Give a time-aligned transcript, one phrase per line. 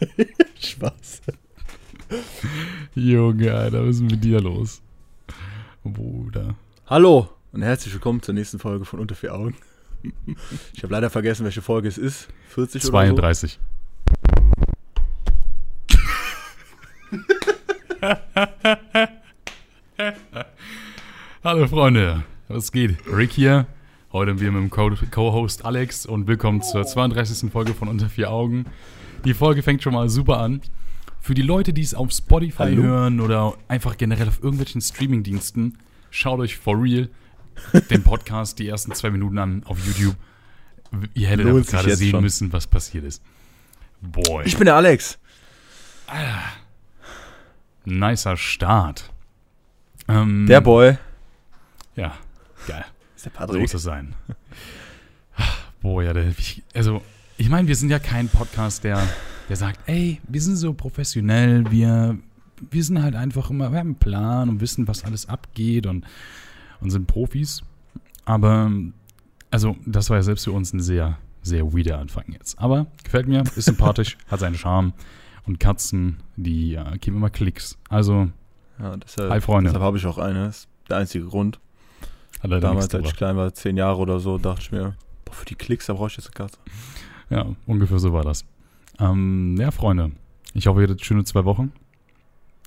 [0.60, 1.22] Spaß.
[2.94, 4.80] Junge, Alter, was ist mit dir los?
[5.84, 6.54] Bruder.
[6.86, 9.54] Hallo und herzlich willkommen zur nächsten Folge von Unter vier Augen.
[10.74, 12.28] Ich habe leider vergessen, welche Folge es ist.
[12.50, 13.58] 40 32.
[21.42, 22.96] Hallo Freunde, was geht?
[23.10, 23.66] Rick hier.
[24.12, 27.50] Heute wir mit dem Co- Co-Host Alex und willkommen zur 32.
[27.50, 28.66] Folge von Unter vier Augen.
[29.26, 30.60] Die Folge fängt schon mal super an.
[31.20, 32.82] Für die Leute, die es auf Spotify Hallo.
[32.82, 35.78] hören oder einfach generell auf irgendwelchen Streamingdiensten,
[36.10, 37.08] schaut euch for real
[37.90, 40.14] den Podcast die ersten zwei Minuten an auf YouTube.
[41.14, 42.22] Ihr hättet Lohnt gerade sehen schon.
[42.22, 43.22] müssen, was passiert ist.
[44.00, 45.18] Boy, Ich bin der Alex.
[47.84, 49.10] nicer Start.
[50.06, 50.96] Ähm, Der Boy.
[51.96, 52.14] Ja,
[52.68, 52.84] geil.
[53.16, 53.62] Ist der So Patrick.
[53.62, 54.14] muss es sein.
[55.82, 56.32] Boah, ja, der,
[56.74, 57.02] also,
[57.38, 59.02] ich meine, wir sind ja kein Podcast, der,
[59.48, 62.16] der sagt, ey, wir sind so professionell, wir,
[62.70, 66.04] wir sind halt einfach immer, wir haben einen Plan und wissen, was alles abgeht und,
[66.80, 67.62] und sind Profis.
[68.24, 68.70] Aber,
[69.50, 72.58] also, das war ja selbst für uns ein sehr, sehr weirder Anfang jetzt.
[72.58, 74.92] Aber gefällt mir, ist sympathisch, hat seinen Charme.
[75.46, 77.78] Und Katzen, die äh, geben immer Klicks.
[77.88, 78.28] Also,
[78.80, 79.68] Ja, deshalb, Hi, Freunde.
[79.70, 80.46] Deshalb habe ich auch eine.
[80.46, 81.60] Das ist der einzige Grund.
[82.42, 85.54] Damals, als ich klein war, zehn Jahre oder so, dachte ich mir, boah, für die
[85.54, 86.58] Klicks, da brauche ich jetzt eine Katze.
[87.30, 88.44] Ja, ungefähr so war das.
[88.98, 90.12] Ähm, ja, Freunde,
[90.54, 91.72] ich hoffe, ihr hattet schöne zwei Wochen.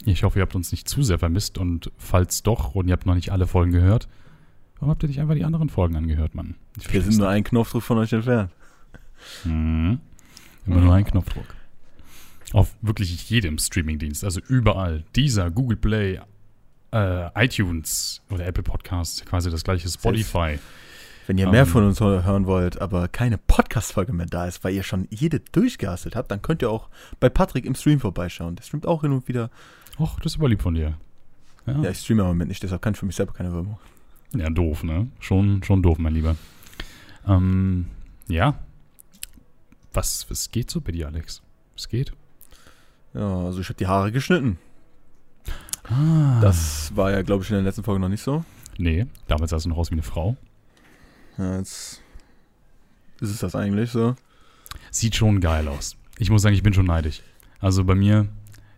[0.05, 3.05] Ich hoffe, ihr habt uns nicht zu sehr vermisst und falls doch und ihr habt
[3.05, 4.07] noch nicht alle Folgen gehört,
[4.75, 6.55] warum habt ihr nicht einfach die anderen Folgen angehört, Mann?
[6.89, 8.51] Wir sind nur einen Knopfdruck von euch entfernt.
[9.43, 9.99] Mhm.
[10.65, 11.45] Immer nur ein Knopfdruck.
[12.53, 15.03] Auf wirklich jedem Streamingdienst, also überall.
[15.15, 16.19] Dieser, Google Play,
[16.91, 20.59] äh, iTunes oder Apple Podcasts, quasi das gleiche Spotify.
[21.29, 21.67] Wenn ihr mehr Ähm.
[21.67, 26.15] von uns hören wollt, aber keine Podcast-Folge mehr da ist, weil ihr schon jede durchgehasselt
[26.15, 28.55] habt, dann könnt ihr auch bei Patrick im Stream vorbeischauen.
[28.55, 29.51] Der streamt auch hin und wieder.
[29.99, 30.97] Och, das ist aber lieb von dir.
[31.67, 33.77] Ja, Ja, ich streame im Moment nicht, deshalb kann ich für mich selber keine Werbung.
[34.35, 35.07] Ja, doof, ne?
[35.19, 36.35] Schon, schon doof, mein Lieber.
[37.27, 37.85] Ähm,
[38.27, 38.55] ja.
[39.93, 41.43] Was, was geht so bei dir, Alex?
[41.75, 42.11] Was geht?
[43.13, 44.57] Ja, also ich habe die Haare geschnitten.
[45.83, 46.39] Ah.
[46.41, 48.43] Das war ja, glaube ich, in der letzten Folge noch nicht so.
[48.79, 50.35] Nee, damals sahst du noch aus wie eine Frau.
[51.39, 52.01] Ja, jetzt
[53.21, 54.15] ist es das eigentlich so.
[54.91, 55.95] Sieht schon geil aus.
[56.17, 57.21] Ich muss sagen, ich bin schon neidisch.
[57.59, 58.27] Also bei mir,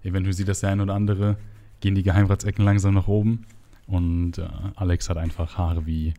[0.03, 1.37] eventuell sieht das der ein oder andere,
[1.79, 3.45] gehen die Geheimratsecken langsam nach oben.
[3.87, 6.13] Und äh, Alex hat einfach Haare wie,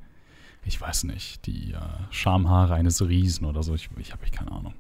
[0.64, 1.78] ich weiß nicht, die äh,
[2.10, 3.74] Schamhaare eines Riesen oder so.
[3.74, 4.74] Ich, ich habe echt keine Ahnung.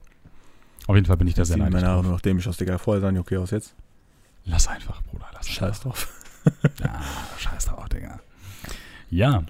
[0.88, 1.74] Auf jeden Fall bin ich da sehr neidisch.
[1.74, 2.76] meine Haare noch dämlich aus, Digga.
[2.78, 3.74] Vorher sahen die okay aus jetzt.
[4.44, 5.26] Lass einfach, Bruder.
[5.32, 5.54] Lass einfach.
[5.54, 6.18] Scheiß drauf.
[6.82, 7.00] Ja,
[7.38, 8.18] scheiß drauf, Digga.
[9.10, 9.44] Ja.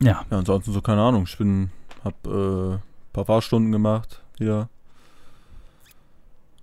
[0.00, 0.24] Ja.
[0.30, 1.24] Ja, ansonsten so, keine Ahnung.
[1.26, 1.70] Ich bin,
[2.04, 4.68] hab äh, ein paar Fahrstunden gemacht wieder.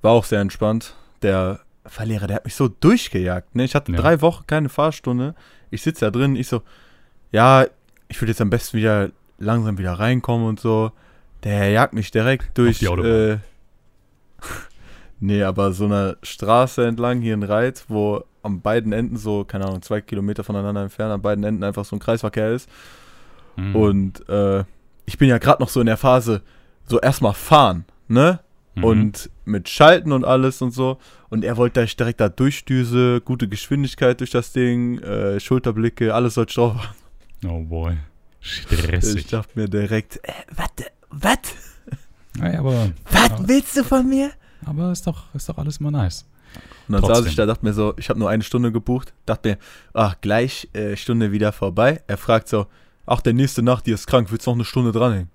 [0.02, 0.96] War auch sehr entspannt.
[1.22, 3.56] Der Fahrlehrer, der hat mich so durchgejagt.
[3.56, 3.64] Ne?
[3.64, 3.98] Ich hatte Ja.
[4.00, 5.36] drei Wochen keine Fahrstunde.
[5.72, 6.62] Ich sitze da drin, ich so,
[7.32, 7.66] ja,
[8.08, 10.92] ich würde jetzt am besten wieder langsam wieder reinkommen und so.
[11.44, 12.82] Der jagt mich direkt durch.
[12.84, 13.40] Äh,
[15.20, 19.66] nee, aber so eine Straße entlang hier in Reit, wo an beiden Enden so, keine
[19.66, 22.70] Ahnung, zwei Kilometer voneinander entfernt, an beiden Enden einfach so ein Kreisverkehr ist.
[23.56, 23.76] Mhm.
[23.76, 24.64] Und äh,
[25.06, 26.42] ich bin ja gerade noch so in der Phase,
[26.86, 28.40] so erstmal fahren, ne?
[28.76, 28.84] Mhm.
[28.84, 30.98] Und mit Schalten und alles und so.
[31.30, 36.14] Und er wollte, dass ich direkt da durchdüse, gute Geschwindigkeit durch das Ding, äh, Schulterblicke,
[36.14, 36.96] alles soll ich drauf haben.
[37.46, 37.98] Oh boy.
[38.40, 39.28] Ich Stressig.
[39.28, 41.40] dachte mir direkt, äh, warte, was?
[42.38, 44.32] Naja, aber, Was willst du von mir?
[44.66, 46.26] aber ist doch, ist doch alles mal nice.
[46.88, 47.24] Und dann Trotzdem.
[47.24, 49.58] saß ich da, dachte mir so, ich habe nur eine Stunde gebucht, dachte mir,
[49.94, 52.02] ach, gleich äh, Stunde wieder vorbei.
[52.08, 52.68] Er fragt so,
[53.06, 55.30] ach, der nächste Nacht, die ist krank, willst du noch eine Stunde dranhängen?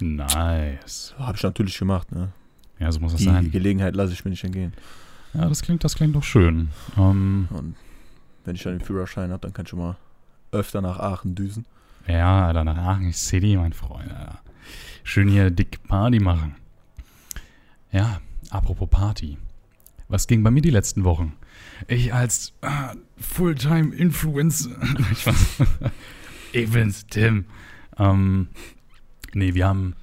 [0.00, 1.14] Nice.
[1.18, 2.32] Habe ich natürlich gemacht, ne?
[2.78, 3.50] Ja, so muss das Die sein.
[3.50, 4.72] Gelegenheit lasse ich mir nicht entgehen.
[5.34, 6.68] Ja, das klingt, das klingt doch schön.
[6.96, 7.74] Ähm, Und
[8.44, 9.96] wenn ich dann den Führerschein habe, dann kann ich schon mal
[10.52, 11.66] öfter nach Aachen düsen.
[12.06, 14.10] ja, Alter, nach Aachen City, mein Freund.
[14.12, 14.38] Alter.
[15.02, 16.54] Schön hier dick Party machen.
[17.90, 18.20] Ja,
[18.50, 19.36] apropos Party.
[20.08, 21.34] Was ging bei mir die letzten Wochen?
[21.88, 22.68] Ich als äh,
[23.18, 24.70] Fulltime-Influencer.
[26.52, 27.44] Ich bin's, Tim.
[27.98, 28.48] Ähm,
[29.34, 29.94] nee, wir haben,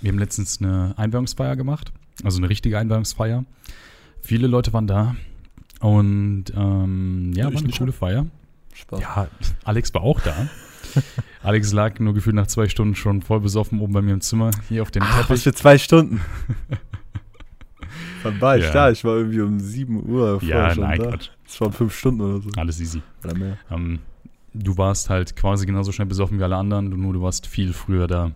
[0.00, 1.92] wir haben letztens eine Einweihungsfeier gemacht.
[2.24, 3.44] Also eine richtige Einweihungsfeier.
[4.22, 5.16] Viele Leute waren da.
[5.80, 8.26] Und ähm, ja, Ich war eine coole Feier.
[8.74, 9.00] Spaß.
[9.00, 9.28] Ja,
[9.64, 10.34] Alex war auch da.
[11.42, 14.50] Alex lag nur gefühlt nach zwei Stunden schon voll besoffen oben bei mir im Zimmer,
[14.68, 15.42] hier auf dem Ach, was Teppich.
[15.44, 16.20] für zwei Stunden.
[18.22, 18.72] Wann war ich Ja.
[18.72, 18.90] da?
[18.90, 21.10] Ich war irgendwie um 7 Uhr vorher Ja, schon nein, da.
[21.44, 22.50] Das waren fünf Stunden oder so.
[22.56, 23.00] Alles easy.
[23.24, 23.58] Oder mehr.
[23.70, 24.00] Ähm,
[24.58, 28.06] du warst halt quasi genauso schnell besoffen wie alle anderen, nur du warst viel früher
[28.06, 28.32] da.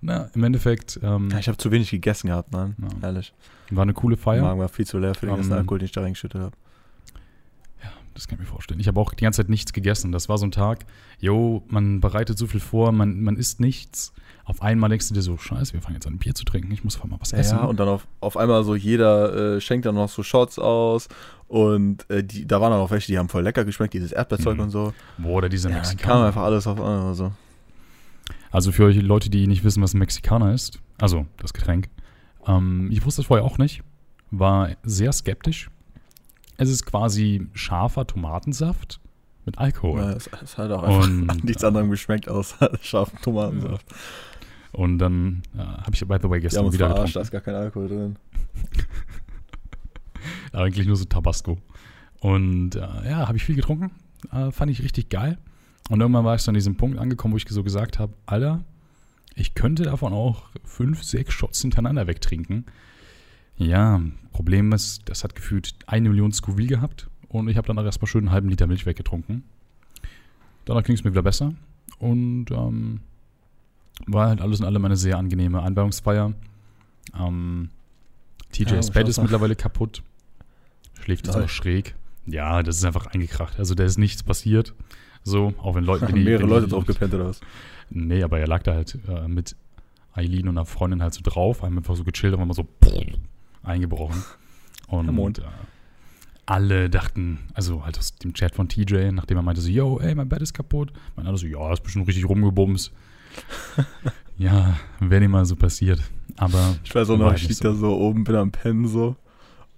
[0.00, 2.76] na, im Endeffekt ähm, Ja, ich habe zu wenig gegessen gehabt, Mann.
[2.78, 3.08] Ja.
[3.08, 3.32] Ehrlich.
[3.70, 4.42] war eine coole Feier.
[4.42, 6.56] Magen war viel zu leer für den ganzen Ähm, Alkohol, den ich da reingeschüttet habe.
[8.14, 8.80] Das kann ich mir vorstellen.
[8.80, 10.10] Ich habe auch die ganze Zeit nichts gegessen.
[10.10, 10.86] Das war so ein Tag,
[11.20, 14.12] jo, man bereitet so viel vor, man, man isst nichts.
[14.48, 16.72] Auf einmal denkst du dir so, scheiße, wir fangen jetzt an, ein Bier zu trinken.
[16.72, 17.58] Ich muss vor mal was Ja, essen.
[17.58, 21.08] ja, und dann auf, auf einmal so jeder äh, schenkt dann noch so Shots aus
[21.48, 24.56] und äh, die, da waren dann auch welche, die haben voll lecker geschmeckt, dieses Erdbeerzeug
[24.56, 24.62] Mhm.
[24.64, 24.94] und so.
[25.18, 26.26] Boah, oder diese Ja, dann kam Mexikaner.
[26.28, 27.30] einfach alles auf einmal so.
[28.50, 31.90] Also für euch Leute, die nicht wissen, was ein Mexikaner ist, also das Getränk,
[32.46, 33.82] ähm, ich wusste das vorher auch nicht,
[34.30, 35.70] war sehr skeptisch.
[36.56, 38.98] Es ist quasi scharfer Tomatensaft
[39.44, 40.00] mit Alkohol.
[40.00, 43.84] Ja, es, es hat auch einfach Und, nichts anderem geschmeckt außer scharfen Tomatensaft.
[44.72, 47.22] Und dann äh, habe ich, by the way, gestern wieder verarscht, da getrunken.
[47.22, 48.16] ist gar kein Alkohol drin.
[50.52, 51.58] Eigentlich nur so Tabasco.
[52.20, 53.90] Und äh, ja, habe ich viel getrunken.
[54.32, 55.38] Äh, fand ich richtig geil.
[55.88, 58.62] Und irgendwann war ich so an diesem Punkt angekommen, wo ich so gesagt habe, Alter,
[59.34, 62.66] ich könnte davon auch fünf, sechs Shots hintereinander wegtrinken.
[63.56, 67.08] Ja, Problem ist, das hat gefühlt eine Million Scoville gehabt.
[67.28, 69.44] Und ich habe dann auch erstmal schön einen halben Liter Milch weggetrunken.
[70.64, 71.54] Danach ging es mir wieder besser.
[71.98, 73.00] Und ähm,
[74.06, 76.32] war halt alles in allem eine sehr angenehme Einweihungsfeier.
[77.18, 77.70] Ähm,
[78.52, 80.02] TJ's Ja, Bett ist mittlerweile kaputt.
[81.00, 81.94] Schläft jetzt noch schräg.
[82.26, 83.58] Ja, das ist einfach eingekracht.
[83.58, 84.74] Also da ist nichts passiert.
[85.24, 86.08] So, auch wenn Leute.
[86.12, 87.40] Wenn mehrere wenn Leute drauf gepennt oder was?
[87.90, 89.56] Nee, aber er lag da halt äh, mit
[90.12, 92.66] Eileen und einer Freundin halt so drauf, haben einfach so gechillt und waren mal so
[93.62, 94.22] eingebrochen.
[94.88, 95.40] Und Mond.
[95.40, 95.42] äh,
[96.46, 100.14] alle dachten, also halt aus dem Chat von TJ, nachdem er meinte so, yo, ey,
[100.14, 100.92] mein Bett ist kaputt.
[101.14, 102.92] Man alle so, ja, ist bestimmt richtig rumgebumst.
[104.36, 106.00] Ja, wäre mal so passiert.
[106.36, 108.86] Aber Ich weiß auch noch, halt ich nicht lieg da so oben, bin am Pennen
[108.86, 109.16] so.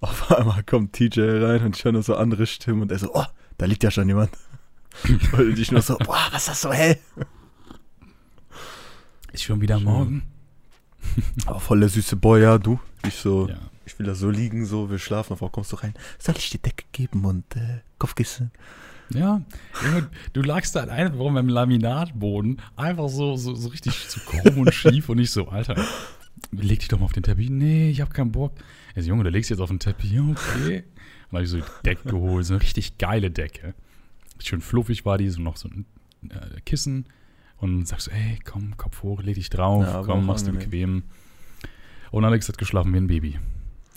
[0.01, 3.11] Auf einmal kommt TJ rein und ich höre nur so andere Stimmen und er so,
[3.15, 3.25] oh,
[3.59, 4.31] da liegt ja schon jemand.
[5.33, 6.99] und ich nur so, boah, was ist das so hell?
[9.33, 10.23] ist schon wieder morgen.
[11.47, 12.79] Aber voll der süße Boy, ja, du.
[13.06, 13.58] Ich so, Ja.
[13.87, 15.94] ich will da so liegen, so, wir schlafen, auf kommst du rein.
[16.19, 18.50] Soll ich dir Decke geben und äh, Kopfkissen?
[19.12, 19.43] Ja,
[19.85, 24.73] Junge, du lagst da einfach beim Laminatboden, einfach so, so, so richtig so krumm und
[24.73, 25.75] schief und ich so, Alter,
[26.52, 27.50] leg dich doch mal auf den Teppich.
[27.50, 28.52] Nee, ich hab keinen Bock.
[28.94, 30.85] Also, Junge, du legst jetzt auf den Teppich, okay.
[31.31, 33.75] Dann hab ich so die Decke geholt, so eine richtig geile Decke.
[34.38, 35.87] Schön fluffig war die, so noch so ein
[36.29, 37.06] äh, Kissen.
[37.61, 40.71] Und sagst so, ey, komm, Kopf hoch, leg dich drauf, Ja, komm, machst du angenehm.
[40.71, 41.03] bequem.
[42.11, 43.39] Und Alex hat geschlafen wie ein Baby.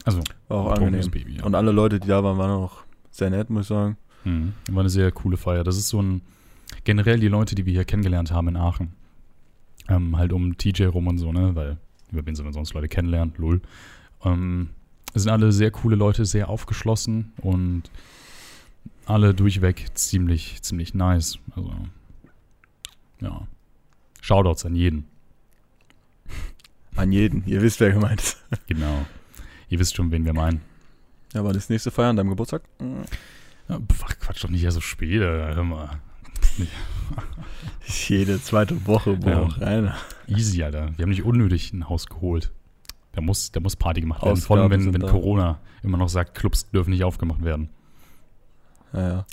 [0.06, 1.10] Also, War auch angenehm.
[1.10, 1.44] Baby, ja.
[1.44, 3.98] Und alle Leute, die da waren, waren auch sehr nett, muss ich sagen.
[4.26, 4.54] Mhm.
[4.70, 5.64] War eine sehr coole Feier.
[5.64, 6.22] Das ist so ein,
[6.84, 8.92] generell die Leute, die wir hier kennengelernt haben in Aachen,
[9.88, 11.78] ähm, halt um TJ rum und so, ne, weil,
[12.12, 13.62] über wen sollen wir sonst Leute kennenlernen, lul.
[14.26, 14.70] Ähm,
[15.16, 17.84] sind alle sehr coole Leute, sehr aufgeschlossen und
[19.06, 21.38] alle durchweg ziemlich, ziemlich nice.
[21.56, 21.74] Also,
[23.22, 23.48] ja.
[24.24, 25.06] Shoutouts an jeden.
[26.96, 27.44] An jeden.
[27.46, 28.38] Ihr wisst, wer gemeint ist.
[28.68, 29.06] Genau.
[29.68, 30.62] Ihr wisst schon, wen wir meinen.
[31.34, 32.62] Ja, war das nächste Feier an deinem Geburtstag?
[33.68, 35.90] Ja, pf, Quatsch doch nicht ja so spät, Alter, hör mal.
[38.08, 39.16] Jede zweite Woche, Ja.
[39.42, 39.92] boah, rein.
[40.28, 40.92] Easy, Alter.
[40.96, 42.52] Wir haben nicht unnötig ein Haus geholt.
[43.14, 44.38] Da muss, da muss Party gemacht werden.
[44.38, 45.08] Vor allem, wenn, wenn da.
[45.10, 47.70] Corona immer noch sagt, Clubs dürfen nicht aufgemacht werden.
[48.94, 49.26] Ja, ja.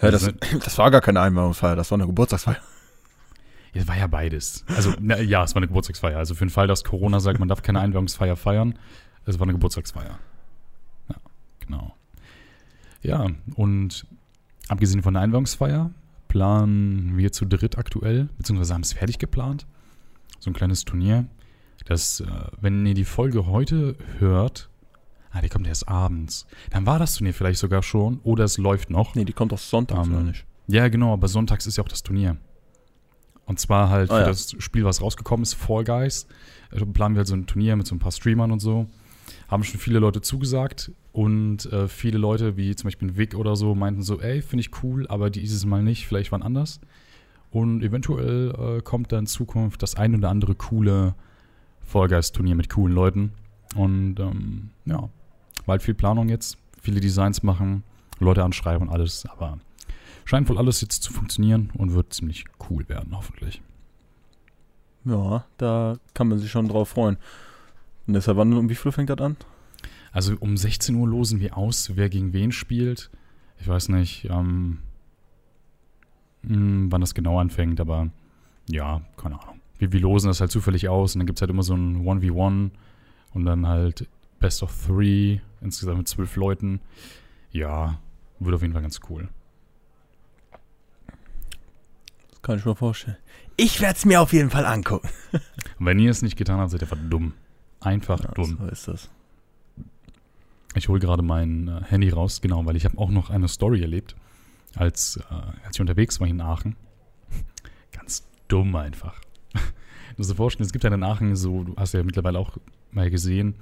[0.00, 2.56] Ja, das, Also- das war gar keine Einweihungsfeier, das war eine Geburtstagsfeier.
[3.74, 4.64] Es war ja beides.
[4.68, 6.18] Also, na, ja, es war eine Geburtstagsfeier.
[6.18, 8.78] Also für den Fall, dass Corona sagt, man darf keine Einweihungsfeier feiern,
[9.24, 10.18] es war eine Geburtstagsfeier.
[11.08, 11.16] Ja,
[11.60, 11.94] genau.
[13.02, 14.06] Ja, und
[14.68, 15.90] abgesehen von der Einweihungsfeier
[16.28, 19.66] planen wir zu dritt aktuell, beziehungsweise haben es fertig geplant.
[20.38, 21.26] So ein kleines Turnier.
[21.86, 22.26] Das, äh,
[22.60, 24.68] wenn ihr die Folge heute hört,
[25.30, 28.90] ah, die kommt erst abends, dann war das Turnier vielleicht sogar schon oder es läuft
[28.90, 29.14] noch.
[29.14, 30.44] Nee, die kommt doch sonntags, Ähm, oder nicht?
[30.68, 32.36] Ja, genau, aber sonntags ist ja auch das Turnier.
[33.46, 34.26] Und zwar halt Ah, für ja.
[34.28, 36.26] das Spiel, was rausgekommen ist, Fall Guys.
[36.70, 38.86] äh, Planen wir halt so ein Turnier mit so ein paar Streamern und so.
[39.48, 43.74] Haben schon viele Leute zugesagt und äh, viele Leute, wie zum Beispiel Vic oder so,
[43.74, 46.80] meinten so, ey, finde ich cool, aber dieses Mal nicht, vielleicht wann anders.
[47.50, 51.14] Und eventuell äh, kommt da in Zukunft das ein oder andere coole
[51.82, 53.32] Fall Guys-Turnier mit coolen Leuten.
[53.74, 55.10] Und ähm, ja, war
[55.68, 57.82] halt viel Planung jetzt, viele Designs machen,
[58.20, 59.58] Leute anschreiben und alles, aber
[60.24, 63.62] scheint wohl alles jetzt zu funktionieren und wird ziemlich cool werden, hoffentlich.
[65.04, 67.16] Ja, da kann man sich schon drauf freuen.
[68.06, 69.36] Und deshalb, wann, um wie viel fängt das an?
[70.12, 73.10] Also um 16 Uhr losen wir aus, wer gegen wen spielt.
[73.58, 74.78] Ich weiß nicht, ähm,
[76.42, 78.10] mh, wann das genau anfängt, aber
[78.68, 79.60] ja, keine Ahnung.
[79.78, 82.04] Wir, wir losen das halt zufällig aus und dann gibt es halt immer so ein
[82.04, 82.70] 1v1
[83.34, 86.80] und dann halt Best of Three, insgesamt mit zwölf Leuten.
[87.50, 87.98] Ja,
[88.38, 89.28] wird auf jeden Fall ganz cool.
[92.42, 93.16] Kann ich mir vorstellen.
[93.56, 95.08] Ich werde es mir auf jeden Fall angucken.
[95.32, 95.40] Und
[95.86, 97.34] wenn ihr es nicht getan habt, seid ihr einfach dumm.
[97.80, 98.56] Einfach Ja, dumm.
[98.60, 99.10] so ist das.
[100.74, 103.82] Ich hole gerade mein äh, Handy raus, genau, weil ich habe auch noch eine Story
[103.82, 104.16] erlebt,
[104.74, 105.34] als, äh,
[105.66, 106.76] als ich unterwegs war in Aachen.
[107.92, 109.20] Ganz dumm einfach.
[110.12, 112.58] Du musst dir vorstellen, es gibt ja in Aachen so, du hast ja mittlerweile auch
[112.90, 113.54] mal gesehen,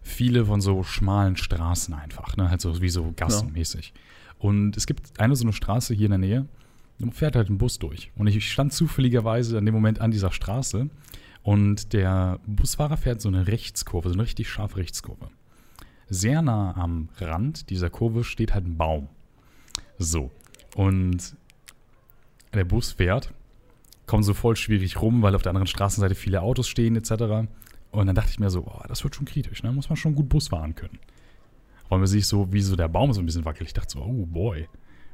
[0.00, 2.48] viele von so schmalen Straßen einfach, ne?
[2.48, 3.92] Halt so wie so gassenmäßig.
[4.38, 6.46] Und es gibt eine so eine Straße hier in der Nähe,
[7.12, 8.10] fährt halt ein Bus durch.
[8.16, 10.88] Und ich stand zufälligerweise an dem Moment an dieser Straße
[11.42, 15.28] und der Busfahrer fährt so eine Rechtskurve, so eine richtig scharfe Rechtskurve.
[16.08, 19.08] Sehr nah am Rand dieser Kurve steht halt ein Baum.
[19.98, 20.30] So.
[20.74, 21.36] Und
[22.54, 23.32] der Bus fährt,
[24.06, 27.48] kommt so voll schwierig rum, weil auf der anderen Straßenseite viele Autos stehen, etc.
[27.90, 29.72] Und dann dachte ich mir so, oh, das wird schon kritisch, ne?
[29.72, 30.98] Muss man schon gut Bus fahren können.
[31.88, 33.68] Weil man sich so, wie so der Baum so ein bisschen wackelt.
[33.68, 34.68] Ich dachte so, oh boy,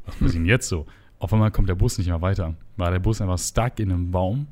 [0.04, 0.86] was passiert denn jetzt so?
[1.22, 2.56] Auf einmal kommt der Bus nicht mehr weiter.
[2.76, 4.48] War der Bus einfach stuck in einem Baum.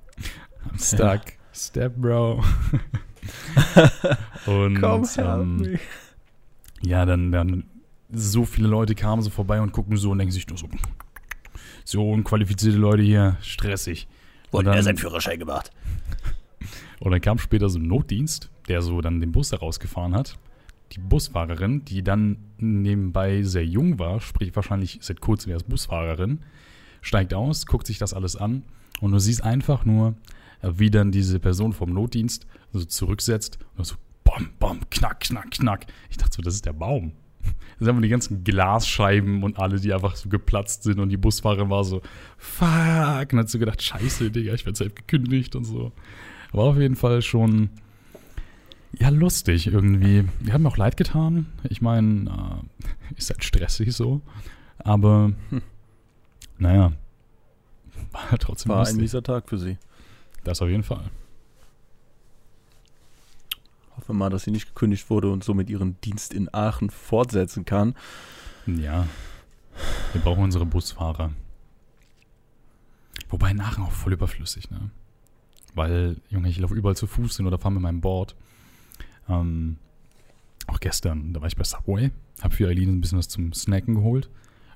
[0.72, 1.34] I'm stuck.
[1.52, 2.42] Step, Bro.
[4.46, 4.82] Und
[5.18, 5.78] ähm,
[6.80, 7.64] ja, dann, dann
[8.10, 10.68] so viele Leute kamen so vorbei und gucken so und denken sich nur so,
[11.84, 14.08] so unqualifizierte Leute hier, stressig.
[14.52, 15.70] Dann- er seinen Führerschein gemacht.
[16.98, 20.38] Und dann kam später so ein Notdienst, der so dann den Bus herausgefahren hat.
[20.92, 26.40] Die Busfahrerin, die dann nebenbei sehr jung war, sprich wahrscheinlich seit kurzem erst Busfahrerin,
[27.02, 28.62] steigt aus, guckt sich das alles an
[29.00, 30.14] und du siehst einfach nur,
[30.62, 35.50] äh, wie dann diese Person vom Notdienst so zurücksetzt und so bam, bam, knack, knack,
[35.50, 35.86] knack.
[36.10, 37.12] Ich dachte so, das ist der Baum.
[37.42, 41.16] Das sind einfach die ganzen Glasscheiben und alle, die einfach so geplatzt sind und die
[41.16, 42.00] Busfahrerin war so,
[42.38, 45.92] fuck, und hat so gedacht, scheiße, Digga, ich werde selbst gekündigt und so.
[46.52, 47.70] War auf jeden Fall schon,
[48.98, 50.24] ja, lustig irgendwie.
[50.40, 51.46] Die haben mir auch leid getan.
[51.64, 52.62] Ich meine,
[53.12, 54.20] äh, ist halt stressig so.
[54.78, 55.32] Aber,
[56.58, 56.92] naja,
[58.12, 59.00] war trotzdem War ein lustig.
[59.00, 59.78] mieser Tag für sie.
[60.44, 61.10] Das auf jeden Fall.
[63.96, 67.64] Hoffen wir mal, dass sie nicht gekündigt wurde und somit ihren Dienst in Aachen fortsetzen
[67.64, 67.94] kann.
[68.66, 69.06] Ja,
[70.12, 71.32] wir brauchen unsere Busfahrer.
[73.28, 74.90] Wobei in Aachen auch voll überflüssig, ne?
[75.74, 78.34] Weil, Junge, ich laufe überall zu Fuß hin oder fahre mit meinem Board.
[79.28, 79.76] Ähm,
[80.66, 82.10] auch gestern, da war ich bei Subway,
[82.42, 84.30] habe für Eileen ein bisschen was zum Snacken geholt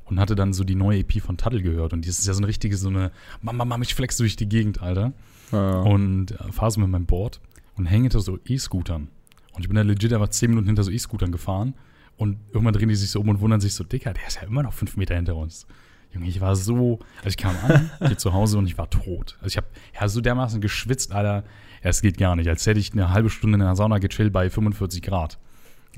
[0.04, 1.92] und hatte dann so die neue EP von Tuttle gehört.
[1.92, 4.48] Und die ist ja so eine richtige, so eine Mama, Mama, ich flex durch die
[4.48, 5.12] Gegend, Alter.
[5.52, 5.80] Ja.
[5.80, 7.40] Und äh, fahre so mit meinem Board
[7.76, 9.08] und hänge hinter so E-Scootern.
[9.52, 11.74] Und ich bin da legit einfach 10 Minuten hinter so E-Scootern gefahren.
[12.16, 14.42] Und irgendwann drehen die sich so um und wundern sich so, Dicker, der ist ja
[14.42, 15.66] immer noch 5 Meter hinter uns.
[16.12, 19.36] Junge, ich war so, also ich kam an, hier zu Hause und ich war tot.
[19.40, 21.44] Also ich habe ja so dermaßen geschwitzt, Alter.
[21.82, 22.48] Ja, es geht gar nicht.
[22.48, 25.38] Als hätte ich eine halbe Stunde in der Sauna gechillt bei 45 Grad.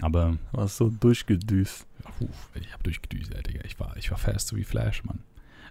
[0.01, 1.87] Aber, Warst so durchgedüst.
[2.21, 3.65] uff, ich habe durchgedüst, Alter, Digga.
[3.65, 5.21] Ich war, ich war fast so wie Flash, Mann.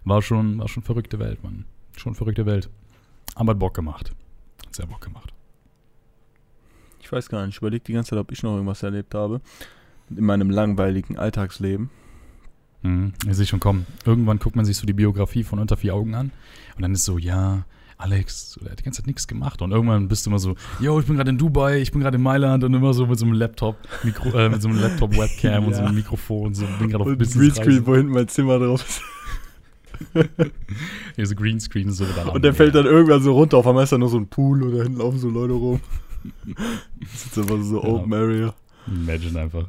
[0.04, 1.66] War schon, war schon verrückte Welt, Mann.
[1.98, 2.70] Schon verrückte Welt.
[3.36, 4.12] Aber hat Bock gemacht.
[4.66, 5.34] Hat sehr Bock gemacht.
[7.02, 9.42] Ich weiß gar nicht, ich überlege die ganze Zeit, ob ich noch irgendwas erlebt habe.
[10.10, 11.90] In meinem langweiligen Alltagsleben.
[12.84, 13.14] Mhm.
[13.28, 13.86] Ich sehe schon kommen.
[14.06, 16.32] Irgendwann guckt man sich so die Biografie von Unter vier Augen an
[16.76, 17.66] und dann ist so, ja,
[18.02, 19.62] Alex, so, der hat die ganze Zeit nichts gemacht.
[19.62, 22.18] Und irgendwann bist du immer so, yo, ich bin gerade in Dubai, ich bin gerade
[22.18, 25.66] in Mailand und immer so mit so einem Laptop, Mikro, äh, mit so einem Laptop-Webcam
[25.66, 25.94] und so einem Ja.
[25.94, 27.62] Mikrofon, so bin gerade auf Und Businessreise.
[27.62, 29.02] Greenscreen, wo hinten mein Zimmer drauf ist.
[31.16, 33.58] Hier so Greenscreen so dann Und der fällt dann irgendwann so runter.
[33.58, 35.80] Auf einmal ist da nur so ein Pool oder hinten laufen so Leute rum.
[37.00, 37.88] Das ist einfach so Ja.
[37.90, 38.54] Open Area.
[38.88, 39.68] Imagine einfach.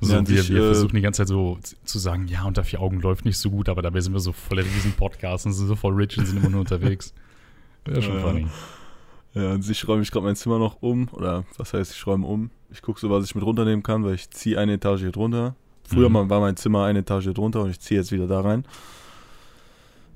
[0.00, 2.44] So, Ja, und wir, ich, wir äh, versuchen die ganze Zeit so zu sagen, ja,
[2.44, 4.92] unter vier Augen läuft nicht so gut, aber dabei sind wir so voll der riesen
[4.92, 7.12] Podcast und sind so voll rich und sind immer nur unterwegs.
[7.84, 8.20] Wäre schon Ja.
[8.20, 8.46] funny.
[9.34, 11.08] Ja, und ich räume ich gerade mein Zimmer noch um.
[11.12, 12.50] Oder was heißt, ich räume um.
[12.70, 15.54] Ich gucke so, was ich mit runternehmen kann, weil ich ziehe eine Etage hier drunter.
[15.84, 16.28] Früher Mhm.
[16.30, 18.64] war mein Zimmer eine Etage drunter und ich ziehe jetzt wieder da rein.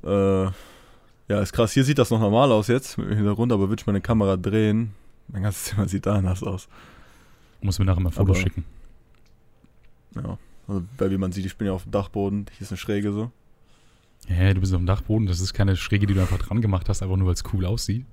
[0.04, 1.72] Äh, ja, ist krass.
[1.72, 4.36] Hier sieht das noch normal aus jetzt mit dem Hintergrund, aber würde ich meine Kamera
[4.36, 4.92] drehen,
[5.28, 6.68] mein ganzes Zimmer sieht da anders aus.
[7.60, 8.64] Muss mir nachher mal Fotos Aber- schicken.
[10.16, 10.38] Ja.
[10.68, 12.46] Also, weil wie man sieht, ich bin ja auf dem Dachboden.
[12.52, 13.30] Hier ist eine Schräge so.
[14.26, 16.88] Hä, du bist auf dem Dachboden, das ist keine Schräge, die du einfach dran gemacht
[16.88, 18.06] hast, einfach nur weil es cool aussieht.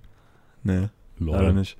[0.63, 0.89] Nee,
[1.19, 1.35] Lol.
[1.35, 1.77] leider nicht.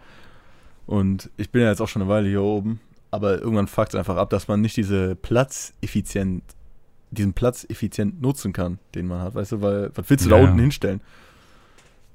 [0.87, 2.79] Und ich bin ja jetzt auch schon eine Weile hier oben,
[3.11, 6.43] aber irgendwann fuckt es einfach ab, dass man nicht diese Platz effizient,
[7.11, 10.37] diesen Platz effizient nutzen kann, den man hat, weißt du, weil, was willst du Ja,
[10.37, 11.01] da unten hinstellen?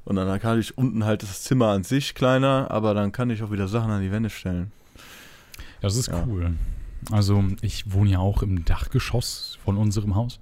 [0.04, 3.42] Und dann kann ich unten halt das Zimmer an sich kleiner, aber dann kann ich
[3.42, 4.70] auch wieder Sachen an die Wände stellen.
[5.80, 6.24] Das ist Ja.
[6.26, 6.54] cool.
[7.10, 10.40] Also, ich wohne ja auch im Dachgeschoss von unserem Haus.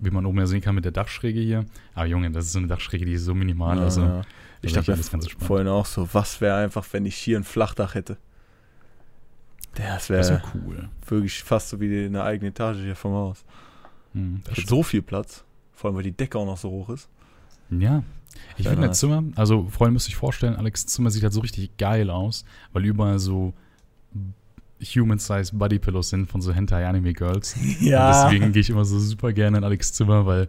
[0.00, 1.64] Wie man oben ja sehen kann mit der Dachschräge hier.
[1.94, 3.78] Aber Junge, das ist so eine Dachschräge, die ist so minimal.
[3.78, 4.22] Ja, also, ja.
[4.62, 5.44] Ich dachte ganz entspannt.
[5.44, 8.16] vorhin auch so, was wäre einfach, wenn ich hier ein Flachdach hätte?
[9.74, 10.88] Das wäre wäre cool.
[11.06, 13.44] wirklich fast so wie eine eigene Etage hier vom Haus.
[14.12, 16.70] Hm, Da das hat so viel Platz, vor allem weil die Decke auch noch so
[16.70, 17.08] hoch ist.
[17.70, 18.02] Ja.
[18.56, 21.76] Ich finde das Zimmer, also Freunde müsst euch vorstellen, Alex' Zimmer sieht halt so richtig
[21.76, 23.52] geil aus, weil überall so
[24.80, 27.56] Human-Size Bodypillows sind von so Hentai-Anime-Girls.
[28.26, 30.48] Und deswegen gehe ich immer so super gerne in Alex' Zimmer, weil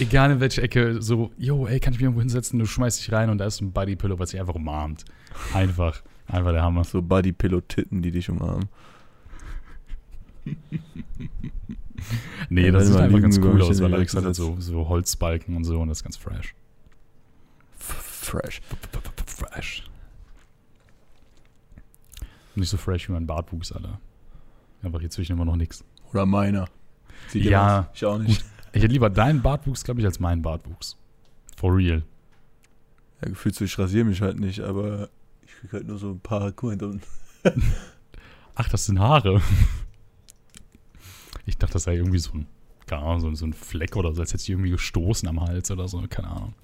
[0.00, 3.12] egal in welche Ecke, so, yo, ey, kann ich mich irgendwo hinsetzen, du schmeißt dich
[3.12, 5.04] rein und da ist ein Bodypillow, was sich einfach umarmt.
[5.52, 6.84] Einfach, einfach der Hammer.
[6.84, 8.68] So Buddy-Pillow-Titten, die dich umarmen.
[12.48, 14.88] Nee, Ja, das sieht einfach ganz cool aus, in weil Alex hat halt so, so
[14.88, 16.54] Holzbalken und so und das ist ganz fresh.
[17.78, 18.60] Fresh.
[19.26, 19.84] Fresh.
[22.56, 24.00] Nicht so fresh wie mein Bartwuchs, Alter.
[24.82, 25.84] Einfach hier zwischen immer noch nix.
[26.12, 26.68] Oder meiner.
[27.28, 27.86] Sieht Ja, aus.
[27.94, 28.44] Ich auch nicht.
[28.72, 30.96] Ich hätte lieber deinen Bartwuchs, glaube ich, als meinen Bartwuchs.
[31.56, 32.02] For real.
[33.22, 35.08] Ja, gefühlt so, ich rasiere mich halt nicht, aber
[35.46, 37.02] ich krieg halt nur so ein paar Kuh und
[38.54, 39.40] Ach, das sind Haare.
[41.48, 42.48] Ich dachte, das sei irgendwie so ein,
[42.86, 45.40] keine Ahnung, so, ein- so ein Fleck oder so, als hätte ich irgendwie gestoßen am
[45.40, 46.54] Hals oder so, keine Ahnung.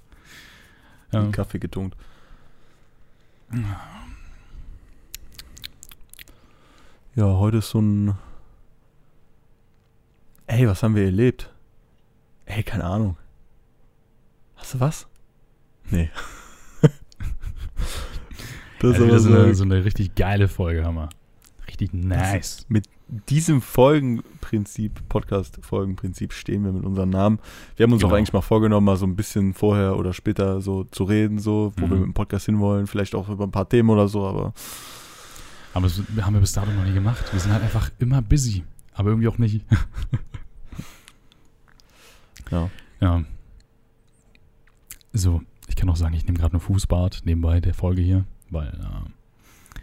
[1.13, 1.25] Ja.
[1.31, 1.97] Kaffee getunkt.
[7.15, 8.15] Ja, heute ist so ein.
[10.47, 11.53] Ey, was haben wir erlebt?
[12.47, 13.17] Ey, keine Ahnung.
[14.57, 15.07] Hast du was?
[15.91, 16.11] Nee.
[18.81, 21.09] das ist wieder so eine, so eine richtig geile Folge, Hammer.
[21.67, 22.65] Richtig nice.
[22.69, 22.87] Mit
[23.29, 27.39] diesem Folgenprinzip, Podcast-Folgenprinzip stehen wir mit unserem Namen.
[27.77, 28.17] Wir haben uns auch Genau.
[28.19, 31.87] eigentlich mal vorgenommen, mal so ein bisschen vorher oder später so zu reden, so, wo
[31.87, 31.91] Mhm.
[31.91, 34.55] wir mit dem Podcast hinwollen, vielleicht auch über ein paar Themen oder so, aber
[35.75, 37.33] Aber das haben wir bis dato noch nie gemacht.
[37.33, 38.65] Wir sind halt einfach immer busy.
[38.95, 39.65] Aber irgendwie auch nicht.
[42.51, 42.71] ja.
[43.01, 43.25] Ja.
[45.13, 48.69] So, ich kann auch sagen, ich nehme gerade eine Fußbad nebenbei der Folge hier, weil
[48.69, 49.81] äh,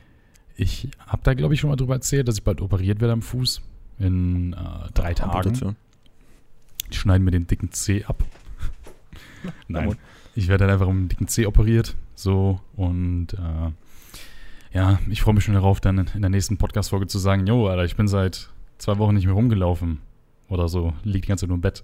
[0.55, 3.22] ich habe da, glaube ich, schon mal drüber erzählt, dass ich bald operiert werde am
[3.22, 3.62] Fuß.
[4.00, 5.31] In äh, drei Tagen.
[5.31, 5.75] Amputation.
[6.91, 8.24] Die schneiden mir den dicken Zeh ab.
[9.67, 9.96] Nein.
[10.36, 11.96] Ich werde dann einfach am dicken Zeh operiert.
[12.15, 13.72] So, und äh,
[14.72, 17.86] ja, ich freue mich schon darauf, dann in der nächsten Podcast-Folge zu sagen, jo, Alter,
[17.86, 20.00] ich bin seit zwei Wochen nicht mehr rumgelaufen.
[20.48, 21.84] Oder so, liegt die ganze Zeit nur im Bett.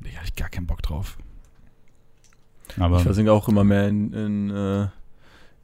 [0.00, 1.18] Nee, hab ich gar keinen Bock drauf.
[2.78, 4.88] Aber Ich versinke auch immer mehr in, in, äh,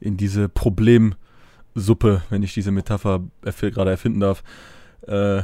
[0.01, 4.43] in diese Problemsuppe, wenn ich diese Metapher erf- gerade erfinden darf.
[5.07, 5.43] Äh,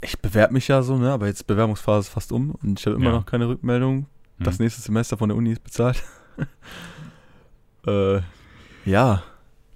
[0.00, 1.12] ich bewerbe mich ja so, ne?
[1.12, 3.12] aber jetzt Bewerbungsphase ist fast um und ich habe immer Ja.
[3.12, 4.06] noch keine Rückmeldung.
[4.38, 6.02] hm, Das nächste Semester von der Uni ist bezahlt.
[7.86, 8.20] äh,
[8.84, 9.22] ja.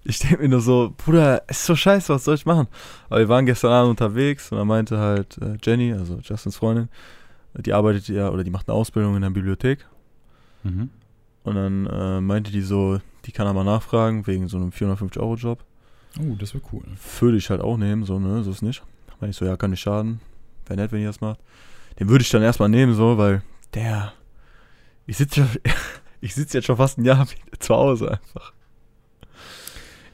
[0.05, 2.67] Ich denke mir nur so, Bruder, ist so scheiße, was soll ich machen?
[3.09, 6.89] Aber wir waren gestern Abend unterwegs und da meinte halt äh, Jenny, also Justins Freundin,
[7.55, 9.87] die arbeitet ja, oder die macht eine Ausbildung in der Bibliothek.
[10.65, 10.91] mhm.
[11.45, 15.65] Und dann äh, meinte die so, die kann er mal nachfragen, wegen so einem 450-Euro-Job.
[16.21, 16.85] Oh, das wäre cool.
[17.19, 18.83] Würde ich halt auch nehmen, so, ne, so ist nicht.
[19.21, 20.21] Meinte ich so, ja, kann nicht schaden.
[20.67, 21.41] Wäre nett, wenn ihr das macht.
[21.99, 23.43] Den würde ich dann erstmal nehmen, so, weil
[23.75, 24.13] der,
[25.07, 25.47] ich sitze
[26.21, 27.27] ich sitze jetzt schon fast ein Jahr
[27.59, 28.53] zu Hause einfach.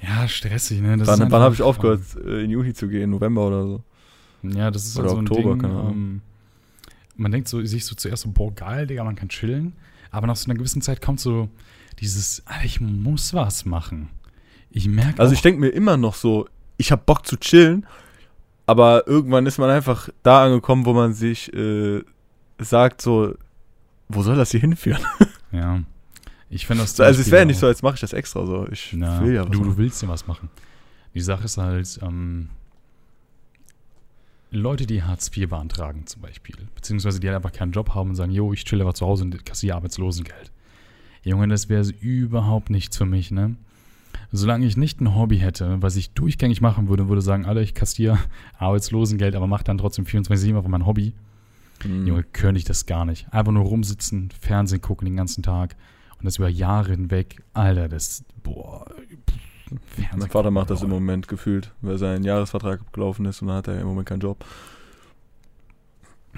[0.01, 0.97] Ja, stressig, ne?
[0.97, 3.11] Das Wann, wann habe ich aufgehört, äh, in die Uni zu gehen?
[3.11, 3.83] November oder so.
[4.43, 5.63] Ja, das ist Oder halt so ein Oktober, Ding.
[5.63, 5.93] keine Ahnung.
[5.93, 6.21] Ähm,
[7.17, 9.73] man denkt so, sich so zuerst so, boah, geil, Digga, man kann chillen.
[10.11, 11.49] Aber nach so einer gewissen Zeit kommt so
[11.99, 14.09] dieses, Alter, ich muss was machen.
[14.71, 17.87] Ich merke Also auch, ich denke mir immer noch so, ich habe Bock zu chillen,
[18.67, 22.03] aber irgendwann ist man einfach da angekommen, wo man sich äh,
[22.59, 23.35] sagt so,
[24.09, 25.03] wo soll das hier hinführen?
[25.53, 25.83] ja.
[26.51, 28.67] Ich finde das So, also es wäre nicht so, als mache ich das extra so.
[28.71, 29.77] Ich Na, will ja was du, du machen.
[29.77, 30.49] willst ja was machen.
[31.15, 32.49] Die Sache ist halt, ähm,
[34.51, 38.17] Leute, die Hartz IV beantragen zum Beispiel, beziehungsweise die halt einfach keinen Job haben und
[38.17, 40.51] sagen, jo, ich chill aber zu Hause und kassiere Arbeitslosengeld.
[41.23, 43.57] Junge, das wäre überhaupt nichts für mich, ne?
[44.33, 47.75] Solange ich nicht ein Hobby hätte, was ich durchgängig machen würde, würde sagen, Alter, ich
[47.75, 48.19] kassiere
[48.59, 51.13] Arbeitslosengeld, aber mache dann trotzdem 24-7 auf mein Hobby.
[51.85, 52.07] Mhm.
[52.07, 53.33] Junge, könnte ich das gar nicht.
[53.33, 55.77] Einfach nur rumsitzen, Fernsehen gucken den ganzen Tag
[56.19, 57.43] und das über Jahre hinweg.
[57.53, 58.85] Alter, das, boah.
[59.95, 60.89] Fernsehen Mein Vater macht das im.
[60.89, 64.45] Moment gefühlt, weil sein Jahresvertrag abgelaufen ist und dann hat er im Moment keinen Job.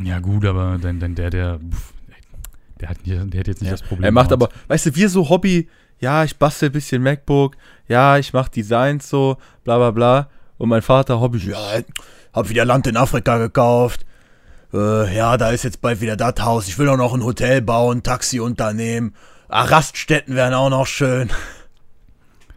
[0.02, 1.92] Ja, gut, aber dann, dann der, der, pff,
[2.80, 4.04] der hat, der hat jetzt nicht Ja, das Problem.
[4.04, 5.68] Er macht aber, weißt du, wir so Hobby,
[6.00, 10.30] ja, ich bastel ein bisschen MacBook, ja, ich mach Designs so, bla bla bla.
[10.58, 11.58] Und mein Vater Hobby, ja,
[12.32, 14.06] hab wieder Land in Afrika gekauft.
[14.72, 16.68] Äh, ja, da ist jetzt bald wieder das Haus.
[16.68, 19.14] Ich will auch noch ein Hotel bauen, Taxiunternehmen.
[19.50, 21.28] Ah, Raststätten wären auch noch schön.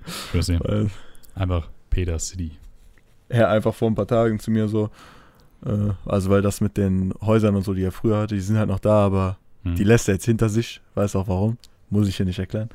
[0.06, 0.64] Ich weiß nicht.
[0.68, 0.90] Weil
[1.36, 2.52] Einfach Peter City.
[3.30, 4.90] er einfach vor ein paar Tagen zu mir so,
[5.66, 8.58] äh, also weil das mit den Häusern und so, die er früher hatte, die sind
[8.58, 9.76] halt noch da, aber Hm.
[9.76, 10.82] die lässt er jetzt hinter sich.
[10.94, 11.58] Weiß auch warum.
[11.90, 12.70] Muss ich hier nicht erklären.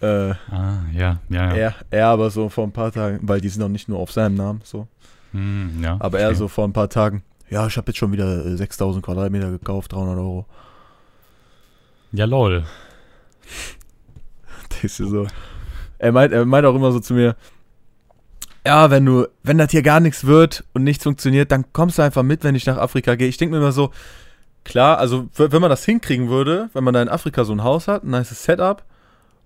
[0.00, 1.54] Äh, Ah, ja, ja, ja.
[1.54, 4.12] Er, er aber so vor ein paar Tagen, weil die sind auch nicht nur auf
[4.12, 4.86] seinem Namen, so.
[5.32, 6.38] Hm, ja Aber er verstehe.
[6.38, 9.92] so vor ein paar Tagen, ja, ich habe jetzt schon wieder äh, 6000 Quadratmeter gekauft,
[9.92, 10.44] 300 Euro.
[12.12, 12.64] Ja, lol.
[14.82, 15.26] Denkst du so.
[15.98, 17.36] Er meint, er meint auch immer so zu mir,
[18.66, 22.02] ja, wenn du, wenn das hier gar nichts wird und nichts funktioniert, dann kommst du
[22.02, 23.28] einfach mit, wenn ich nach Afrika gehe.
[23.28, 23.90] Ich denke mir immer so,
[24.64, 27.88] klar, also wenn man das hinkriegen würde, wenn man da in Afrika so ein Haus
[27.88, 28.82] hat, ein nice Setup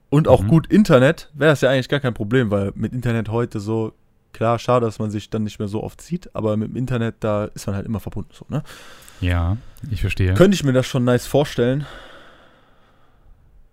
[0.08, 0.48] und auch Mhm.
[0.48, 3.92] gut Internet, wäre das ja eigentlich gar kein Problem, weil mit Internet heute so,
[4.32, 7.16] klar, schade, dass man sich dann nicht mehr so oft sieht, aber mit dem Internet,
[7.20, 8.62] da ist man halt immer verbunden so, ne?
[9.20, 9.56] Ja,
[9.90, 10.34] ich verstehe.
[10.34, 11.87] Könnte ich mir das schon nice vorstellen.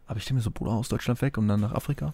[0.08, 2.14] Aber ich denke mir so, Bruder, aus Deutschland weg und dann nach Afrika.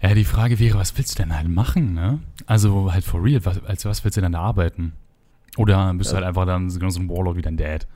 [0.00, 2.20] Ja, die Frage wäre, was willst du denn halt machen, ne?
[2.46, 4.92] Also halt for real, was, als was willst du denn da arbeiten?
[5.56, 6.18] Oder bist du Ja.
[6.20, 7.86] halt einfach dann so so ein Warlord wie dein Dad?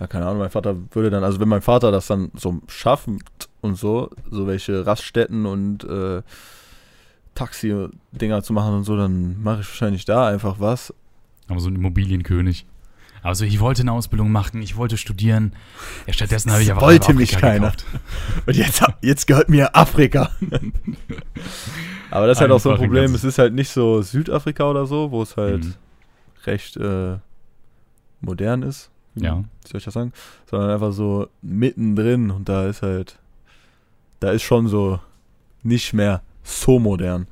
[0.00, 3.22] Ja, keine Ahnung, mein Vater würde dann, also wenn mein Vater das dann so schaffen
[3.60, 6.22] und so, so welche Raststätten und äh,
[7.36, 10.92] Taxi-Dinger zu machen und so, dann mache ich wahrscheinlich da einfach was.
[11.48, 12.66] Aber so ein Immobilienkönig.
[13.22, 15.52] Also ich wollte eine Ausbildung machen, ich wollte studieren.
[16.06, 17.70] Ja, stattdessen habe ich einfach wollte halb mich Afrika keiner.
[17.70, 17.86] gekauft.
[18.46, 20.30] Und jetzt, jetzt gehört mir Afrika.
[22.10, 24.86] Aber das ist halt auch so ein Problem, es ist halt nicht so Südafrika oder
[24.86, 25.74] so, wo es halt Mhm.
[26.44, 27.16] recht äh,
[28.20, 28.90] modern ist.
[29.14, 29.38] Ja.
[29.38, 30.12] Wie soll ich das sagen?
[30.50, 33.18] Sondern einfach so mittendrin und da ist halt,
[34.20, 34.98] da ist schon so
[35.62, 37.26] nicht mehr so modern.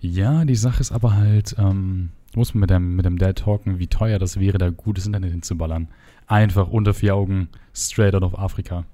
[0.00, 3.78] Ja, die Sache ist aber halt, ähm, muss man mit dem, mit dem Dad talken,
[3.78, 5.88] wie teuer das wäre, da gutes Internet hinzuballern.
[6.26, 8.84] Einfach unter vier Augen, straight out of Afrika.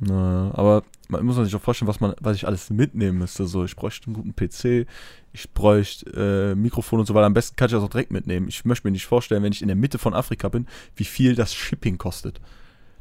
[0.00, 3.46] Na, aber man muss sich auch vorstellen, was man, was ich alles mitnehmen müsste.
[3.46, 4.86] So, ich bräuchte einen guten PC,
[5.34, 7.26] ich bräuchte äh, Mikrofon und so weiter.
[7.26, 8.48] Am besten kann ich das auch direkt mitnehmen.
[8.48, 11.34] Ich möchte mir nicht vorstellen, wenn ich in der Mitte von Afrika bin, wie viel
[11.34, 12.40] das Shipping kostet.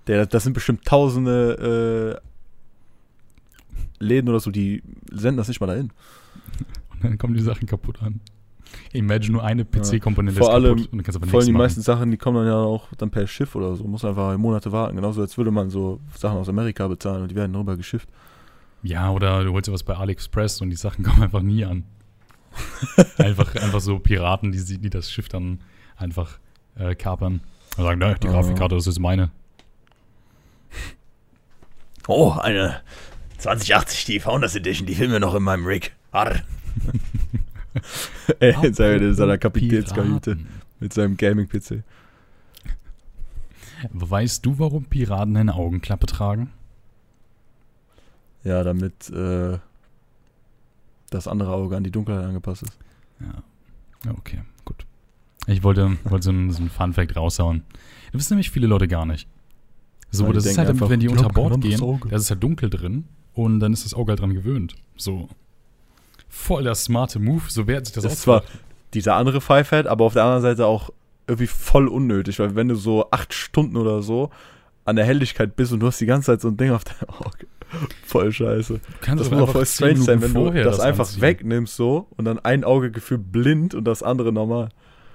[0.08, 5.92] Der, das sind bestimmt tausende äh, Läden oder so, die senden das nicht mal dahin.
[6.92, 8.20] Und dann kommen die Sachen kaputt an.
[8.94, 11.46] Imagine nur eine PC-Komponente Vor ist allem- kaputt und dann kannst du aber Vor allem
[11.48, 11.62] die machen.
[11.62, 13.84] meisten Sachen, die kommen dann ja auch dann per Schiff oder so.
[13.86, 14.96] Muss einfach Monate warten.
[14.96, 18.10] Genauso als würde man so Sachen aus Amerika bezahlen und die werden rüber geschifft.
[18.82, 21.84] Ja, oder du holst dir was bei AliExpress und die Sachen kommen einfach nie an.
[23.18, 25.60] einfach, einfach so Piraten, die, die das Schiff dann
[25.98, 26.40] einfach
[26.76, 27.42] äh, kapern.
[27.78, 28.32] Und sagen, ne, die Ah.
[28.32, 29.30] Grafikkarte, das ist meine.
[32.08, 32.82] Oh, eine
[33.38, 35.94] 2080, die Founders Edition, die filmen wir noch in meinem Rig.
[36.12, 36.38] Arr.
[38.40, 40.38] In seiner, in seiner Kapitänskajüte
[40.80, 41.84] mit seinem Gaming-PC.
[43.92, 46.52] Weißt du, warum Piraten eine Augenklappe tragen?
[48.44, 49.58] Ja, damit äh,
[51.10, 52.78] das andere Auge an die Dunkelheit angepasst ist.
[53.20, 53.44] Ja.
[54.06, 54.86] Ja, Okay, gut.
[55.48, 57.64] Ich wollte, wollte so einen so einen Fun-Fact raushauen.
[58.12, 59.28] Das wissen nämlich viele Leute gar nicht.
[60.12, 61.80] So, die das ist halt, einfach, wenn die unter Bord gehen,
[62.10, 64.76] da ist es halt dunkel drin und dann ist das Auge halt dran gewöhnt.
[64.96, 65.30] So.
[66.30, 68.44] Voll der smarte Move, so wer hat sich das, Das ist zwar
[68.94, 70.90] dieser andere Pfeifheit, aber auf der anderen Seite auch
[71.28, 74.30] irgendwie voll unnötig, weil wenn du so acht Stunden oder so
[74.86, 77.10] an der Helligkeit bist und du hast die ganze Zeit so ein Ding auf deinem
[77.10, 77.48] Auge.
[78.06, 78.74] Voll scheiße.
[78.74, 81.22] Du kannst Das muss auch voll zehn strange sein, wenn du vorher das, einfach anziehen.
[81.22, 84.70] wegnimmst so und dann ein Auge gefühlt blind und das andere normal.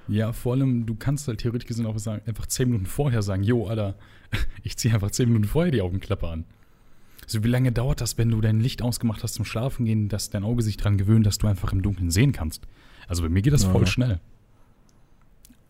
[0.07, 3.43] Ja, vor allem, du kannst halt theoretisch gesehen auch sagen, einfach 10 Minuten vorher sagen,
[3.43, 3.97] jo, Alter,
[4.63, 6.45] ich ziehe einfach 10 Minuten vorher die Augenklappe an.
[7.27, 10.31] So, wie lange dauert das, wenn du dein Licht ausgemacht hast zum Schlafen gehen, dass
[10.31, 12.67] dein Auge sich dran gewöhnt, dass du einfach im Dunkeln sehen kannst?
[13.09, 13.71] Also bei mir geht das Ja.
[13.71, 14.21] voll schnell.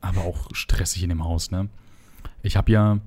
[0.01, 1.69] Aber auch stressig in dem Haus, ne?
[2.43, 2.99] Ich habe ja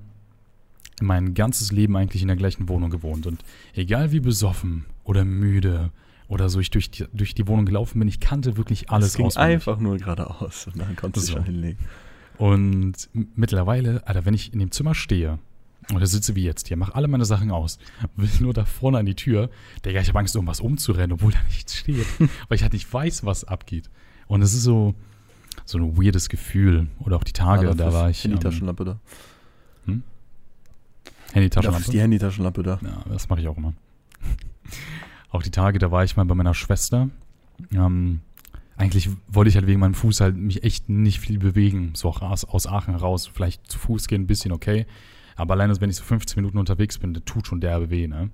[1.00, 5.90] mein ganzes Leben eigentlich in der gleichen Wohnung gewohnt und egal wie besoffen oder müde
[6.26, 9.14] oder so ich durch die, durch die Wohnung gelaufen bin, ich kannte wirklich alles es
[9.14, 9.54] ging auswendig.
[9.54, 11.36] einfach nur geradeaus und dann konntest du So.
[11.38, 11.78] schon hinlegen.
[12.36, 15.38] Und mittlerweile, Alter, wenn ich in dem Zimmer stehe
[15.94, 17.78] oder sitze wie jetzt hier, mache alle meine Sachen aus,
[18.16, 19.50] will nur da vorne an die Tür,
[19.84, 22.06] Digga, ich habe Angst, irgendwas umzurennen, obwohl da nichts steht.
[22.18, 23.88] weil ich halt nicht weiß, was abgeht.
[24.26, 24.94] Und es ist so,
[25.64, 26.88] so ein weirdes Gefühl.
[27.00, 28.24] Oder auch die Tage, Ah, da war ich.
[28.24, 29.00] Handytaschenlampe da.
[29.86, 30.02] Ähm,
[31.24, 31.90] Dafür ist Handytaschenlampe.
[31.90, 32.78] die Handytaschenlampe da.
[32.82, 33.72] Ja, das mache ich auch immer.
[35.30, 37.08] auch die Tage, da war ich mal bei meiner Schwester.
[37.72, 38.20] Ähm,
[38.76, 41.92] eigentlich wollte ich halt wegen meinem Fuß halt mich echt nicht viel bewegen.
[41.94, 43.26] So auch aus, aus Aachen raus.
[43.32, 44.86] Vielleicht zu Fuß gehen, ein bisschen okay.
[45.38, 48.30] Aber alleine, wenn ich so 15 Minuten unterwegs bin, das tut schon derbe weh, ne?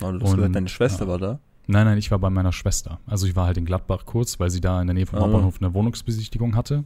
[0.00, 1.10] Aber du hast Und- gesagt, deine Schwester ja.
[1.10, 1.40] war da.
[1.66, 3.00] Nein, nein, ich war bei meiner Schwester.
[3.06, 5.22] Also ich war halt in Gladbach kurz, weil sie da in der Nähe vom Ah.
[5.22, 6.84] Hauptbahnhof eine Wohnungsbesichtigung hatte.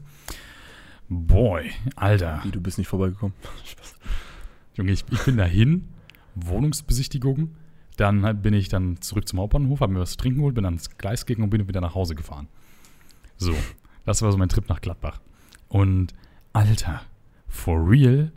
[1.08, 2.40] Boy, Alter.
[2.44, 3.34] Wie, du bist nicht vorbeigekommen.
[4.74, 5.88] Junge, ich, ich bin dahin,
[6.34, 7.54] Wohnungsbesichtigung,
[7.96, 10.64] dann halt bin ich dann zurück zum Hauptbahnhof, habe mir was zu trinken geholt, bin
[10.64, 12.48] dann ins Gleis gegangen und bin wieder nach Hause gefahren.
[13.38, 13.54] So,
[14.04, 15.20] das war so mein Trip nach Gladbach.
[15.68, 16.12] Und
[16.52, 17.02] Alter,
[17.48, 18.32] for real,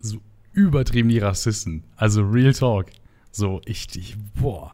[0.00, 0.18] so
[0.52, 1.84] übertrieben die Rassisten.
[1.96, 2.86] Also Real Talk.
[3.30, 4.72] So, ich, ich boah.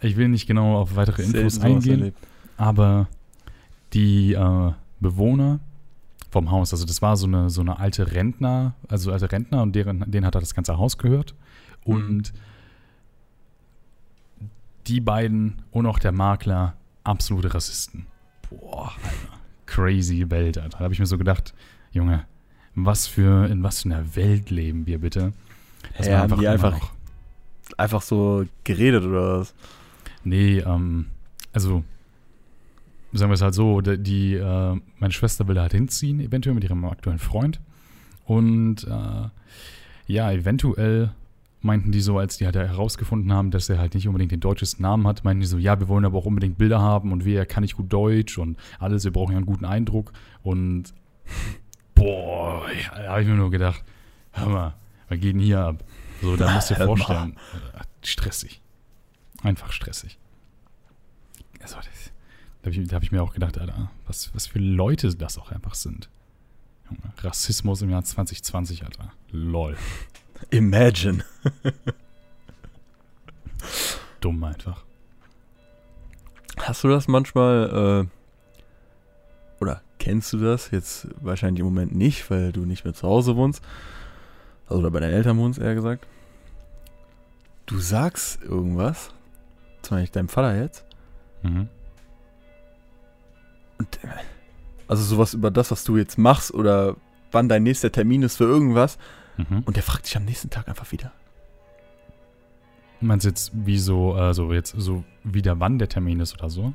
[0.00, 2.14] Ich will nicht genau auf weitere Infos Selten eingehen,
[2.56, 3.06] aber
[3.92, 5.60] die äh, Bewohner
[6.30, 6.72] vom Haus.
[6.72, 10.26] Also das war so eine, so eine alte Rentner, also alte Rentner und deren, denen
[10.26, 11.34] hat er das ganze Haus gehört.
[11.84, 12.32] Und
[14.86, 18.06] die beiden und auch der Makler absolute Rassisten.
[18.48, 19.40] Boah, Alter.
[19.66, 20.78] Crazy Welt, Alter.
[20.78, 21.54] Da habe ich mir so gedacht,
[21.92, 22.24] Junge,
[22.74, 25.32] was für, in was für einer Welt leben wir bitte?
[25.96, 26.92] Das ja, einfach, die einfach, noch,
[27.76, 29.54] einfach so geredet oder was?
[30.24, 31.06] Nee, ähm,
[31.52, 31.84] also
[33.12, 36.64] sagen wir es halt so, die, äh, meine Schwester will da halt hinziehen, eventuell mit
[36.64, 37.60] ihrem aktuellen Freund.
[38.24, 39.28] Und äh,
[40.06, 41.12] ja, eventuell
[41.60, 44.82] meinten die so, als die halt herausgefunden haben, dass er halt nicht unbedingt den deutschesten
[44.82, 47.46] Namen hat, meinten die so, ja, wir wollen aber auch unbedingt Bilder haben und wer
[47.46, 50.12] kann nicht gut Deutsch und alles, wir brauchen ja einen guten Eindruck.
[50.42, 50.92] Und
[52.02, 53.82] boah, ja, da habe ich mir nur gedacht,
[54.32, 54.74] hör mal,
[55.08, 55.84] was geht denn hier ab?
[56.20, 57.36] So, da musst du dir vorstellen,
[58.02, 58.60] stressig.
[59.42, 60.18] Einfach stressig.
[61.60, 62.12] Also, das,
[62.62, 65.52] da habe ich, hab ich, mir auch gedacht, Alter, was, was für Leute das auch
[65.52, 66.08] einfach sind.
[67.18, 69.12] Rassismus im Jahr 2020, Alter.
[69.30, 69.76] Lol.
[70.50, 71.24] Imagine.
[74.20, 74.84] Dumm einfach.
[76.58, 78.21] Hast du das manchmal, äh,
[80.02, 83.62] kennst du das jetzt wahrscheinlich im Moment nicht, weil du nicht mehr zu Hause wohnst,
[84.66, 86.06] also oder bei deinen Eltern wohnst, eher gesagt.
[87.66, 89.10] Du sagst irgendwas,
[89.82, 90.84] zum Beispiel deinem Vater jetzt,
[91.42, 91.68] mhm.
[93.78, 94.08] und äh,
[94.88, 96.96] also sowas über das, was du jetzt machst oder
[97.30, 98.98] wann dein nächster Termin ist für irgendwas,
[99.36, 99.62] Mhm.
[99.64, 101.12] Und der fragt sich am nächsten Tag einfach wieder.
[103.00, 106.72] Meinst du jetzt, wie so, also jetzt so wieder wann der Termin ist oder so?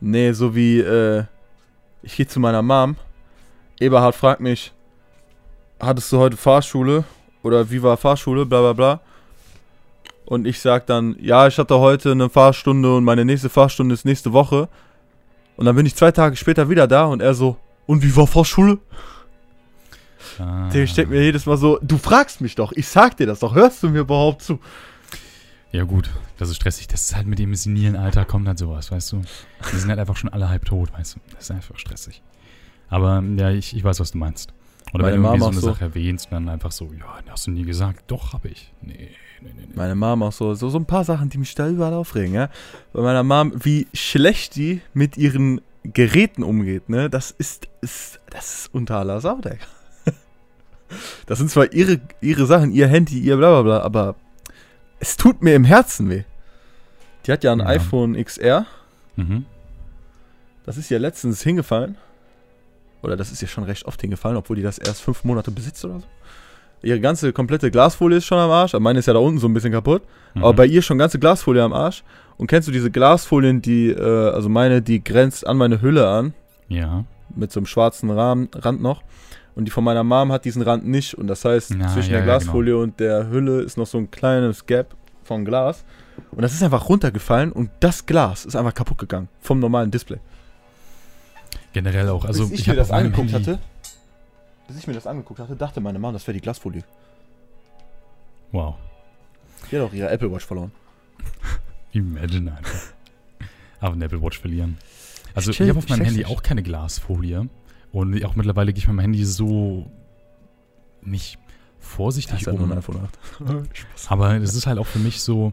[0.00, 1.24] Nee, so wie, äh,
[2.02, 2.96] ich gehe zu meiner Mom.
[3.80, 4.72] Eberhard fragt mich,
[5.80, 7.04] hattest du heute Fahrschule?
[7.42, 8.46] Oder wie war Fahrschule?
[8.46, 9.00] Bla bla bla.
[10.24, 14.04] Und ich sag dann, ja, ich hatte heute eine Fahrstunde und meine nächste Fahrstunde ist
[14.04, 14.68] nächste Woche.
[15.56, 18.26] Und dann bin ich zwei Tage später wieder da und er so, und wie war
[18.26, 18.78] Fahrschule?
[20.38, 20.68] Ah.
[20.72, 23.54] Der stellt mir jedes Mal so, du fragst mich doch, ich sag dir das doch,
[23.54, 24.58] hörst du mir überhaupt zu?
[25.72, 26.86] Ja gut, das ist stressig.
[26.86, 29.22] Das ist halt mit dem senilen Alter kommt halt sowas, weißt du.
[29.72, 31.20] Die sind halt einfach schon alle halb tot, weißt du.
[31.34, 32.22] Das ist einfach stressig.
[32.88, 34.52] Aber ja, ich, ich weiß, was du meinst.
[34.92, 37.18] Oder Meine wenn du irgendwie so eine so Sache erwähnst und dann einfach so, ja,
[37.30, 38.04] hast du nie gesagt.
[38.08, 38.70] Doch, hab ich.
[38.82, 39.08] Nee,
[39.40, 39.72] nee, nee, nee.
[39.74, 42.50] Meine Mom auch so, so, so ein paar Sachen, die mich da überall aufregen, ja.
[42.92, 48.54] Bei meiner Mom, wie schlecht die mit ihren Geräten umgeht, ne, das ist, ist das
[48.54, 49.56] ist unter aller Sau, Digga.
[51.24, 54.16] Das sind zwar ihre, ihre Sachen, ihr Handy, ihr bla bla bla, aber
[55.02, 56.22] es tut mir im Herzen weh.
[57.26, 57.66] Die hat ja ein ja.
[57.66, 58.66] iPhone XR.
[59.16, 59.44] Mhm.
[60.64, 61.96] Das ist ja letztens hingefallen.
[63.02, 65.84] Oder das ist ja schon recht oft hingefallen, obwohl die das erst fünf Monate besitzt
[65.84, 66.06] oder so.
[66.84, 68.74] Ihre ganze komplette Glasfolie ist schon am Arsch.
[68.74, 70.02] Meine ist ja da unten so ein bisschen kaputt.
[70.34, 70.44] Mhm.
[70.44, 72.04] Aber bei ihr schon ganze Glasfolie am Arsch.
[72.36, 76.32] Und kennst du diese Glasfolien, die, äh, also meine, die grenzt an meine Hülle an?
[76.68, 77.04] Ja.
[77.34, 79.02] Mit so einem schwarzen Rahmen, Rand noch.
[79.54, 81.14] Und die von meiner Mom hat diesen Rand nicht.
[81.14, 82.82] Und das heißt, Na, zwischen ja, der Glasfolie ja, genau.
[82.84, 85.84] und der Hülle ist noch so ein kleines Gap von Glas.
[86.30, 90.18] Und das ist einfach runtergefallen und das Glas ist einfach kaputt gegangen vom normalen Display.
[91.72, 92.24] Generell auch.
[92.24, 93.58] Also, bis ich, ich mir das angeguckt hatte,
[94.68, 96.84] bis ich mir das angeguckt hatte, dachte meine Mom, das wäre die Glasfolie.
[98.52, 98.74] Wow.
[99.70, 100.72] Die hat auch ihre Apple Watch verloren.
[101.92, 102.92] Imagine einfach.
[103.80, 104.78] Aber eine Apple Watch verlieren.
[105.34, 107.48] Also, ich, ich habe auf meinem Handy auch keine Glasfolie.
[107.92, 109.90] Und auch mittlerweile gehe ich mit meinem Handy so
[111.02, 111.38] nicht
[111.78, 112.56] vorsichtig um.
[112.56, 113.18] Nur ein iPhone 8.
[114.08, 115.52] Aber es ist halt auch für mich so,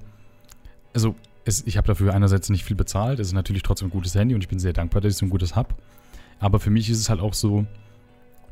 [0.93, 4.15] also es, ich habe dafür einerseits nicht viel bezahlt, es ist natürlich trotzdem ein gutes
[4.15, 5.75] Handy und ich bin sehr dankbar, dass ich so ein gutes habe.
[6.39, 7.65] Aber für mich ist es halt auch so,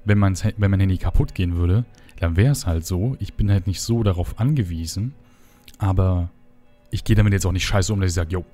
[0.04, 1.86] wenn, mein, wenn mein Handy kaputt gehen würde,
[2.20, 5.14] dann wäre es halt so, ich bin halt nicht so darauf angewiesen,
[5.78, 6.30] aber
[6.90, 8.46] ich gehe damit jetzt auch nicht scheiße um, dass ich sage, yo,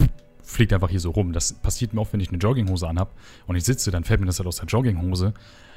[0.44, 1.34] fliegt einfach hier so rum.
[1.34, 3.12] Das passiert mir auch, wenn ich eine Jogginghose anhab
[3.48, 5.34] und ich sitze, dann fällt mir das halt aus der Jogginghose.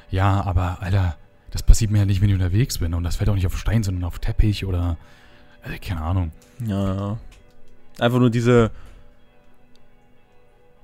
[0.09, 1.17] Ja, aber Alter,
[1.51, 2.93] das passiert mir ja nicht, wenn ich unterwegs bin.
[2.93, 4.97] Und das fällt auch nicht auf Stein, sondern auf Teppich oder.
[5.63, 6.31] Also, keine Ahnung.
[6.65, 7.17] Ja, ja.
[7.99, 8.71] Einfach nur diese.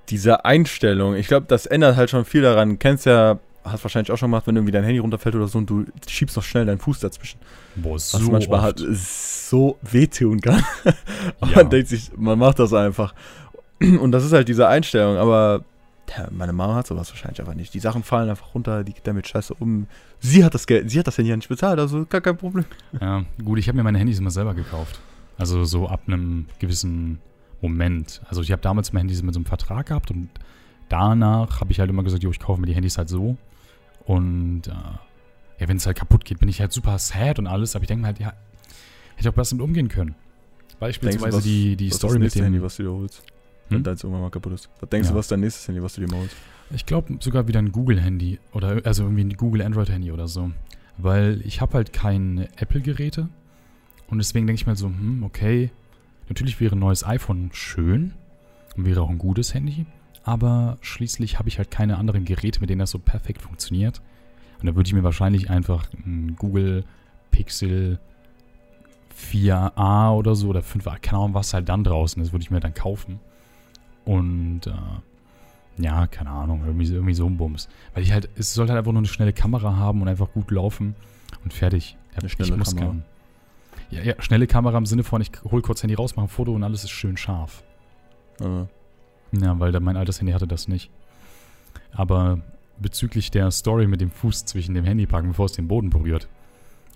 [0.10, 1.16] Diese Einstellung.
[1.16, 2.72] Ich glaube, das ändert halt schon viel daran.
[2.72, 5.58] Du kennst ja, hast wahrscheinlich auch schon gemacht, wenn irgendwie dein Handy runterfällt oder so
[5.58, 7.40] und du schiebst noch schnell deinen Fuß dazwischen.
[7.76, 8.82] Boah, so Was manchmal oft.
[8.82, 10.64] halt so wehtun kann.
[10.86, 10.94] ja.
[11.56, 13.14] Man denkt sich, man macht das einfach.
[14.00, 15.64] Und das ist halt diese Einstellung, aber
[16.10, 17.74] ja, meine Mama hat sowas wahrscheinlich einfach nicht.
[17.74, 19.88] Die Sachen fallen einfach runter, die geht damit scheiße um.
[20.20, 22.66] Sie hat das Geld, sie hat das Handy ja nicht bezahlt, also gar kein Problem.
[23.00, 25.00] Ja, gut, ich habe mir meine Handys immer selber gekauft.
[25.38, 27.20] Also so ab einem gewissen
[27.62, 28.22] Moment.
[28.28, 30.30] Also ich habe damals mein Handy mit so einem Vertrag gehabt und
[30.90, 33.38] danach habe ich halt immer gesagt, jo, ich kaufe mir die Handys halt so.
[34.06, 34.72] Und äh,
[35.60, 37.88] ja, wenn es halt kaputt geht, bin ich halt super sad und alles, aber ich
[37.88, 38.34] denke mir halt, ja,
[39.16, 40.16] hätte auch besser damit umgehen können.
[40.80, 42.44] Beispielsweise du, was, die, die Story mit dem.
[42.44, 43.24] Handy, was du dir holst?
[43.70, 43.84] Wenn hm?
[43.84, 44.70] deins irgendwann mal kaputt ist.
[44.80, 45.14] Was denkst ja.
[45.14, 46.36] du, was dein nächstes Handy, was du dir mal holst?
[46.72, 50.52] Ich glaube sogar wieder ein Google-Handy oder also irgendwie ein Google Android-Handy oder so.
[50.98, 53.30] Weil ich habe halt keine Apple-Geräte
[54.08, 55.72] und deswegen denke ich mal so, hm, okay,
[56.30, 58.14] natürlich wäre ein neues iPhone schön
[58.76, 59.86] und wäre auch ein gutes Handy,
[60.24, 64.02] aber schließlich habe ich halt keine anderen Geräte, mit denen das so perfekt funktioniert.
[64.60, 66.86] Und da würde ich mir wahrscheinlich einfach ein Google
[67.32, 68.00] Pixel
[69.20, 72.60] 4a oder so oder 5a, keine Ahnung, was halt dann draußen ist, würde ich mir
[72.60, 73.20] dann kaufen.
[74.06, 77.68] Und äh, ja, keine Ahnung, irgendwie, irgendwie so ein Bums.
[77.94, 80.52] Weil ich halt, es sollte halt einfach nur eine schnelle Kamera haben und einfach gut
[80.52, 80.96] laufen
[81.44, 81.98] und fertig.
[82.16, 82.86] Eine schnelle ich Kamera.
[82.92, 83.04] kein-
[83.90, 86.54] ja, ja, schnelle Kamera im Sinne von, ich hol kurz Handy raus, mache ein Foto
[86.54, 87.64] und alles ist schön scharf.
[88.40, 88.68] Also,
[89.32, 90.90] Ja, weil mein altes Handy hatte das nicht.
[91.92, 92.40] Aber
[92.80, 96.28] bezüglich der Story mit dem Fuß zwischen dem Handy packen, bevor es den Boden berührt.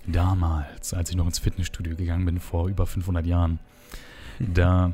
[0.05, 3.59] Damals, als ich noch ins Fitnessstudio gegangen bin, vor über 500 Jahren,
[4.39, 4.93] da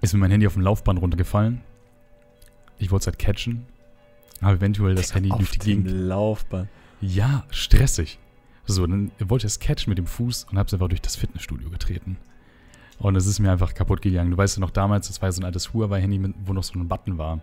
[0.00, 1.60] ist mir mein Handy auf dem Laufband runtergefallen.
[2.78, 3.66] Ich wollte es halt catchen.
[4.42, 5.90] Habe eventuell das Handy auf durch die dem Gegend.
[6.08, 6.68] Laufband.
[7.00, 8.18] Ja, stressig.
[8.66, 11.16] So, dann wollte ich es catchen mit dem Fuß und habe es einfach durch das
[11.16, 12.16] Fitnessstudio getreten.
[12.98, 14.30] Und es ist mir einfach kaputt gegangen.
[14.30, 16.88] Du weißt ja noch damals, das war so ein altes Huawei-Handy, wo noch so ein
[16.88, 17.40] Button war.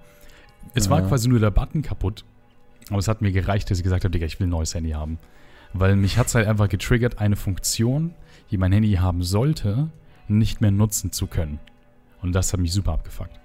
[0.73, 1.07] Es war Ja.
[1.07, 2.23] quasi nur der Button kaputt.
[2.89, 4.91] Aber es hat mir gereicht, dass ich gesagt habe, Digga, ich will ein neues Handy
[4.91, 5.17] haben.
[5.73, 8.13] Weil mich hat es halt einfach getriggert, eine Funktion,
[8.49, 9.89] die mein Handy haben sollte,
[10.27, 11.59] nicht mehr nutzen zu können.
[12.21, 13.39] Und das hat mich super abgefuckt.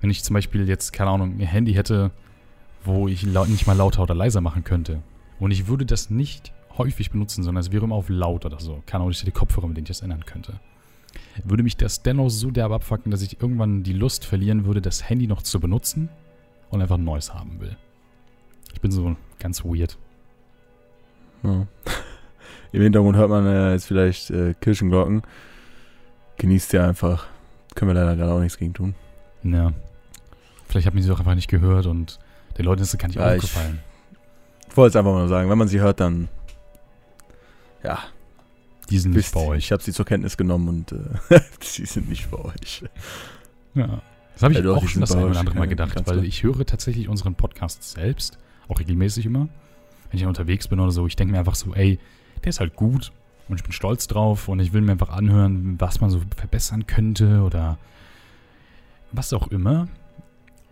[0.00, 2.10] Wenn ich zum Beispiel jetzt, keine Ahnung, ein Handy hätte,
[2.84, 5.02] wo ich nicht mal lauter oder leiser machen könnte.
[5.38, 8.82] Und ich würde das nicht häufig benutzen, sondern es wäre immer auf laut oder so.
[8.86, 10.60] Keine Ahnung, ich hätte Kopfhörer, mit denen ich das ändern könnte.
[11.44, 15.08] Würde mich das dennoch so derb abfucken, dass ich irgendwann die Lust verlieren würde, das
[15.08, 16.08] Handy noch zu benutzen
[16.70, 17.76] und einfach ein neues haben will.
[18.72, 19.98] Ich bin so ganz weird.
[21.42, 21.66] Ja.
[22.72, 25.22] Im Hintergrund hört man äh, jetzt vielleicht äh, Kirchenglocken.
[26.36, 27.26] Genießt ihr einfach.
[27.74, 28.94] Können wir leider gerade auch nichts gegen tun.
[29.42, 29.72] Ja.
[30.68, 32.18] Vielleicht hat man sie auch einfach nicht gehört und
[32.58, 33.80] den Leuten ist es gar nicht Ja, ich- aufgefallen.
[34.68, 35.50] Ich wollte es einfach mal nur sagen.
[35.50, 36.28] Wenn man sie hört, dann.
[37.82, 37.98] Ja,
[38.90, 39.58] Die sind nicht bei euch.
[39.64, 42.84] ich habe sie zur Kenntnis genommen und äh, sie sind nicht bei euch.
[43.74, 44.00] Ja.
[44.34, 46.24] Das habe ich Ja, doch, auch die schon das eine oder andere Mal gedacht, weil
[46.24, 49.48] ich höre tatsächlich unseren Podcast selbst, auch regelmäßig immer.
[50.10, 51.98] Wenn ich unterwegs bin oder so, ich denke mir einfach so, ey,
[52.44, 53.12] der ist halt gut
[53.50, 56.86] und ich bin stolz drauf und ich will mir einfach anhören, was man so verbessern
[56.86, 57.78] könnte oder
[59.12, 59.88] was auch immer.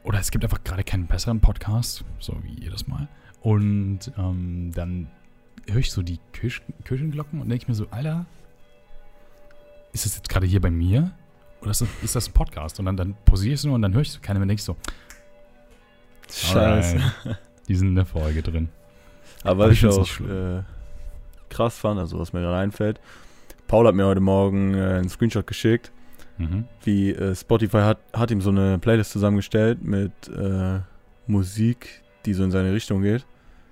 [0.04, 3.08] Oder es gibt einfach gerade keinen besseren Podcast, so wie jedes Mal.
[3.40, 5.08] Und ähm, dann
[5.68, 8.24] höre ich so die Kirch Kirchenglocken und denke ich mir so, Alter,
[9.92, 11.12] ist das jetzt gerade hier bei mir?
[11.60, 12.78] Oder ist das, ist das ein Podcast?
[12.78, 14.64] Und dann, dann pausiere ich so und dann höre ich so keine mehr denke ich
[14.64, 14.76] so,
[16.30, 16.96] Scheiße.
[16.96, 18.68] alright, die sind in der Folge drin.
[19.42, 20.58] Aber Aber ich auch nicht schlimm.
[20.58, 20.62] äh,
[21.50, 23.00] krass fand, also was mir gerade einfällt.
[23.66, 25.92] Paul hat mir heute Morgen äh, einen Screenshot geschickt,
[26.38, 26.64] Mhm.
[26.84, 30.78] wie äh, Spotify hat, hat ihm so eine Playlist zusammengestellt mit äh,
[31.26, 33.26] Musik, die so in seine Richtung geht.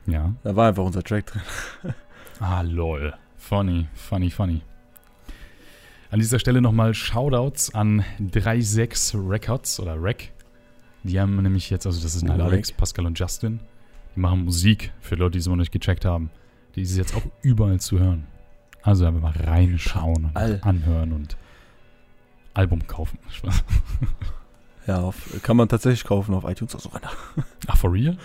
[0.06, 0.34] Ja.
[0.42, 1.42] Da war einfach unser Track drin.
[2.40, 3.14] Ah, lol.
[3.38, 4.60] Funny, funny, funny.
[6.10, 10.32] An dieser Stelle nochmal Shoutouts an 36 Records oder Rec.
[11.02, 12.72] Die haben nämlich jetzt, also das halt Oh, Alex.
[12.72, 13.60] Pascal und Justin.
[14.14, 16.30] Die machen Musik für Leute, die es noch nicht gecheckt haben.
[16.76, 18.26] Die ist jetzt auch überall zu hören.
[18.82, 20.60] Also einfach mal reinschauen und All.
[20.62, 21.36] anhören und
[22.54, 23.18] Album kaufen.
[24.86, 27.16] Ja, auf, kann man tatsächlich kaufen auf iTunes auch sogar nach.
[27.66, 28.16] Ach, for real?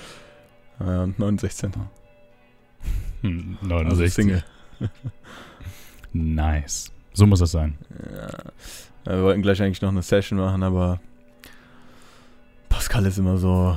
[0.80, 1.72] Äh, 69.
[3.22, 4.14] Hm, Also 69.
[4.14, 4.44] Single.
[6.14, 6.92] Nice.
[7.14, 7.80] So muss das sein.
[7.90, 8.28] Ja.
[9.08, 11.00] Ja, wir wollten gleich eigentlich noch eine Session machen, aber
[12.70, 13.76] Pascal ist immer so.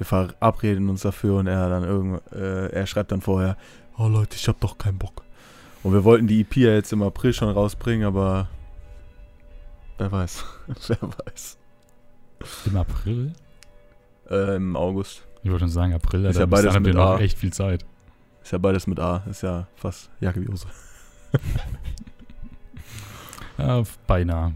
[0.00, 3.58] Wir verabreden uns dafür und er dann irgend, äh, er schreibt dann vorher,
[3.98, 5.24] oh Leute, ich hab doch keinen Bock.
[5.82, 8.48] Und wir wollten die EP ja jetzt im April schon rausbringen, aber
[9.98, 10.42] wer weiß,
[10.88, 11.58] wer weiß.
[12.64, 13.34] Im April?
[14.30, 15.22] Äh, Im August.
[15.42, 17.18] Ich wollte schon sagen, April, Ist ja beides mit A.
[17.18, 17.84] echt viel Zeit.
[18.42, 20.66] Ist ja beides mit A, ist ja fast Jacke wie Hose.
[23.58, 24.54] Ja, beinahe.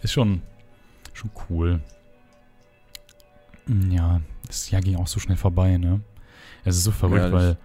[0.00, 0.40] Ist schon,
[1.12, 1.80] schon cool.
[3.90, 6.00] Ja, das Jahr ging auch so schnell vorbei, ne?
[6.64, 7.34] Es ist so verrückt, Ehrlich.
[7.34, 7.56] weil,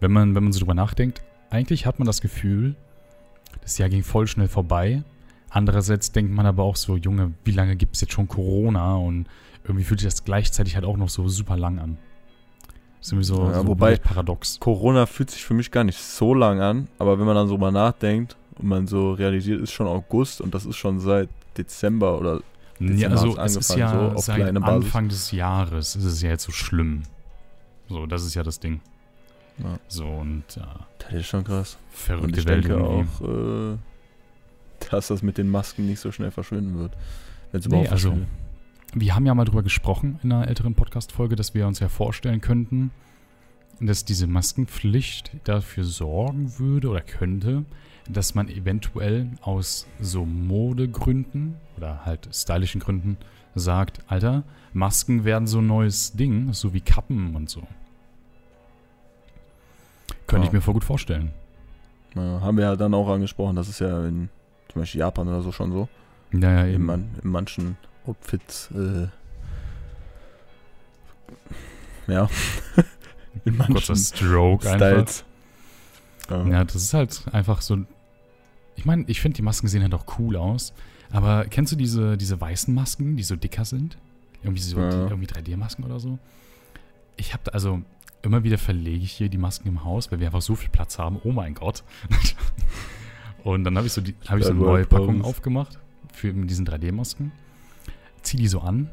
[0.00, 2.74] wenn man, wenn man so drüber nachdenkt, eigentlich hat man das Gefühl,
[3.62, 5.02] das Jahr ging voll schnell vorbei.
[5.50, 8.96] Andererseits denkt man aber auch so, Junge, wie lange gibt es jetzt schon Corona?
[8.96, 9.26] Und
[9.64, 11.98] irgendwie fühlt sich das gleichzeitig halt auch noch so super lang an.
[12.98, 14.58] Das ist irgendwie so, Ja, so wobei- paradox.
[14.60, 17.58] Corona fühlt sich für mich gar nicht so lang an, aber wenn man dann so
[17.58, 21.28] mal nachdenkt und man so realisiert, ist schon August und das ist schon seit
[21.58, 22.40] Dezember oder
[22.96, 24.56] Ja, also es ist ja so seit.
[24.56, 27.02] Anfang des Jahres ist es ja jetzt so schlimm.
[27.88, 28.80] So, das ist ja das Ding.
[29.58, 29.78] Ja.
[29.88, 30.60] So und äh,
[30.98, 31.76] Das ist schon krass.
[31.90, 33.24] Und verrückte ich Welt denke irgendwie.
[33.24, 33.78] auch, äh,
[34.90, 36.92] dass das mit den Masken nicht so schnell verschwinden wird.
[37.50, 38.16] Wenn es Nee, überhaupt also
[38.94, 42.40] wir haben ja mal drüber gesprochen in einer älteren Podcast-Folge, dass wir uns ja vorstellen
[42.40, 42.90] könnten,
[43.80, 47.64] dass diese Maskenpflicht dafür sorgen würde oder könnte,
[48.08, 53.16] dass man eventuell aus so Modegründen oder halt stylischen Gründen
[53.54, 54.42] sagt, Alter,
[54.72, 57.62] Masken werden so ein neues Ding, so wie Kappen und so.
[60.26, 60.48] Könnte Ja.
[60.48, 61.32] ich mir voll gut vorstellen.
[62.14, 64.28] Ja, haben wir ja dann auch angesprochen, das ist ja in
[64.70, 65.88] zum Beispiel Japan oder so schon so.
[66.30, 66.84] Naja, In, eben.
[66.86, 67.76] man, in manchen
[68.06, 69.08] Outfits, äh,
[72.10, 72.28] ja,
[73.44, 75.24] in Kurzer manchen Stroke einfach.
[76.30, 76.46] Ja.
[76.46, 77.78] Ja, das ist halt einfach so.
[78.76, 80.72] Ich meine, ich finde, die Masken sehen halt auch cool aus.
[81.10, 83.98] Aber kennst du diese, diese weißen Masken, die so dicker sind?
[84.42, 84.88] Irgendwie so Ja.
[84.88, 86.18] die, irgendwie 3D-Masken oder so?
[87.16, 87.82] Ich habe also
[88.22, 90.98] immer wieder verlege ich hier die Masken im Haus, weil wir einfach so viel Platz
[90.98, 91.20] haben.
[91.24, 91.82] Oh mein Gott.
[93.44, 95.78] Und dann habe ich so, die, hab ich so eine neue Packung aufgemacht
[96.12, 97.32] für mit diesen 3D-Masken.
[98.22, 98.88] Zieh die so an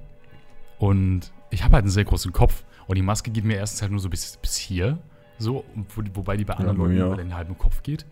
[0.79, 2.63] und ich habe halt einen sehr großen Kopf.
[2.87, 4.97] Und die Maske geht mir erstens halt nur so bis, bis hier.
[5.39, 5.63] So,
[5.95, 8.05] wo, wobei die bei anderen bei Leuten mir über den halben Kopf geht.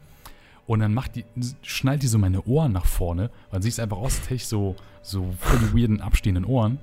[0.66, 1.26] Und dann macht die,
[1.62, 3.30] schnallt die so meine Ohren nach vorne.
[3.52, 6.80] Dann sieht es einfach aus, ich so, so voll die weirden abstehenden Ohren.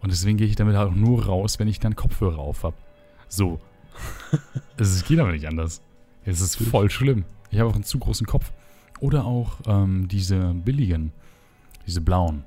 [0.00, 2.76] Und deswegen gehe ich damit halt auch nur raus, wenn ich dann Kopfhörer auf habe.
[3.28, 3.60] So.
[4.78, 5.82] Es geht aber nicht anders.
[6.24, 7.24] Es ist voll schlimm.
[7.50, 8.50] Ich habe auch einen zu großen Kopf.
[9.00, 11.12] Oder auch ähm, diese billigen,
[11.86, 12.44] diese blauen.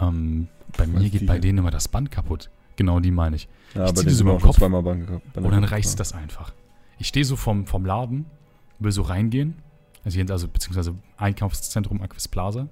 [0.00, 2.50] Ähm, bei mir geht bei denen immer das Band kaputt.
[2.76, 3.48] Genau die meine ich.
[3.74, 4.56] Ja, Ich aber zieh die die so sind über den Kopf.
[4.56, 5.20] zweimal Bank.
[5.34, 6.52] Und dann reißt das einfach.
[6.98, 8.26] Ich stehe so vom, vom Laden,
[8.78, 9.54] will so reingehen,
[10.04, 12.68] also, hier, also beziehungsweise Einkaufszentrum Aquis Plaza,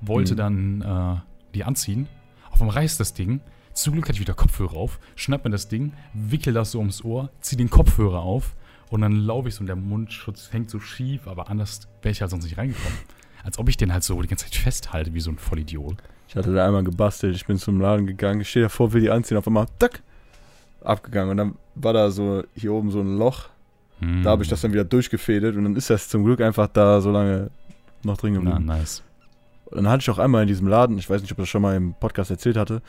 [0.00, 0.36] wollte Mhm.
[0.36, 1.20] dann äh,
[1.54, 2.06] die anziehen.
[2.50, 3.40] Auf einmal reißt das Ding.
[3.72, 7.04] Zum Glück hatte ich wieder Kopfhörer auf, schnapp mir das Ding, wickel das so ums
[7.04, 8.54] Ohr, zieh den Kopfhörer auf
[8.88, 12.20] und dann laufe ich so und der Mundschutz hängt so schief, aber anders wäre ich
[12.20, 12.98] halt sonst nicht reingekommen.
[13.44, 15.96] Als ob ich den halt so die ganze Zeit festhalte, wie so ein Vollidiot.
[16.30, 19.10] Ich hatte da einmal gebastelt, ich bin zum Laden gegangen, ich stehe davor, will die
[19.10, 20.00] anziehen, auf einmal, tack,
[20.80, 21.32] abgegangen.
[21.32, 23.48] Und dann war da so hier oben so ein Loch,
[23.98, 24.22] Hm.
[24.22, 27.00] da habe ich das dann wieder durchgefädelt und dann ist das zum Glück einfach da
[27.00, 27.50] so lange
[28.04, 28.64] noch drin Na, geblieben.
[28.64, 29.02] nice.
[29.66, 31.48] Und dann hatte ich auch einmal in diesem Laden, ich weiß nicht, ob ich das
[31.48, 32.80] schon mal im Podcast erzählt hatte,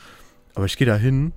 [0.54, 1.32] aber ich gehe da hin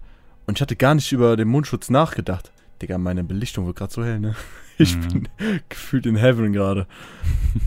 [0.46, 2.52] und ich hatte gar nicht über den Mundschutz nachgedacht.
[2.84, 4.36] Digga, meine Belichtung wird gerade so hell, ne?
[4.78, 5.02] Ich Mhm.
[5.10, 5.30] bin
[5.70, 6.86] gefühlt in Heaven gerade.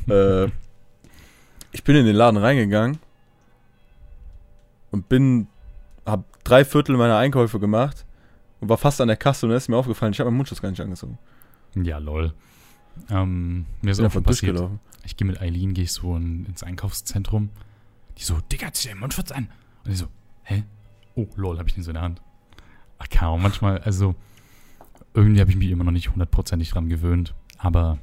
[0.09, 0.45] äh,
[1.73, 2.99] ich bin in den Laden reingegangen
[4.91, 5.49] und bin,
[6.07, 8.07] hab drei Viertel meiner Einkäufe gemacht
[8.61, 10.61] und war fast an der Kasse und dann ist mir aufgefallen, ich habe meinen Mundschutz
[10.61, 11.19] gar nicht angezogen.
[11.75, 12.33] Ja, lol.
[13.11, 14.71] Ähm, mir ist auch schon einfach passiert.
[15.05, 17.51] Ich gehe mit Eileen, gehe ich so in, ins Einkaufszentrum.
[18.19, 19.49] Die so, Digga, zieh den Mundschutz an.
[19.85, 20.07] Und ich so,
[20.43, 20.65] hä?
[21.15, 22.21] Oh, lol, habe ich den so in der Hand.
[22.99, 24.15] Ach, Ahnung, manchmal, also,
[25.15, 27.35] irgendwie habe ich mich immer noch nicht hundertprozentig dran gewöhnt.
[27.59, 27.99] Aber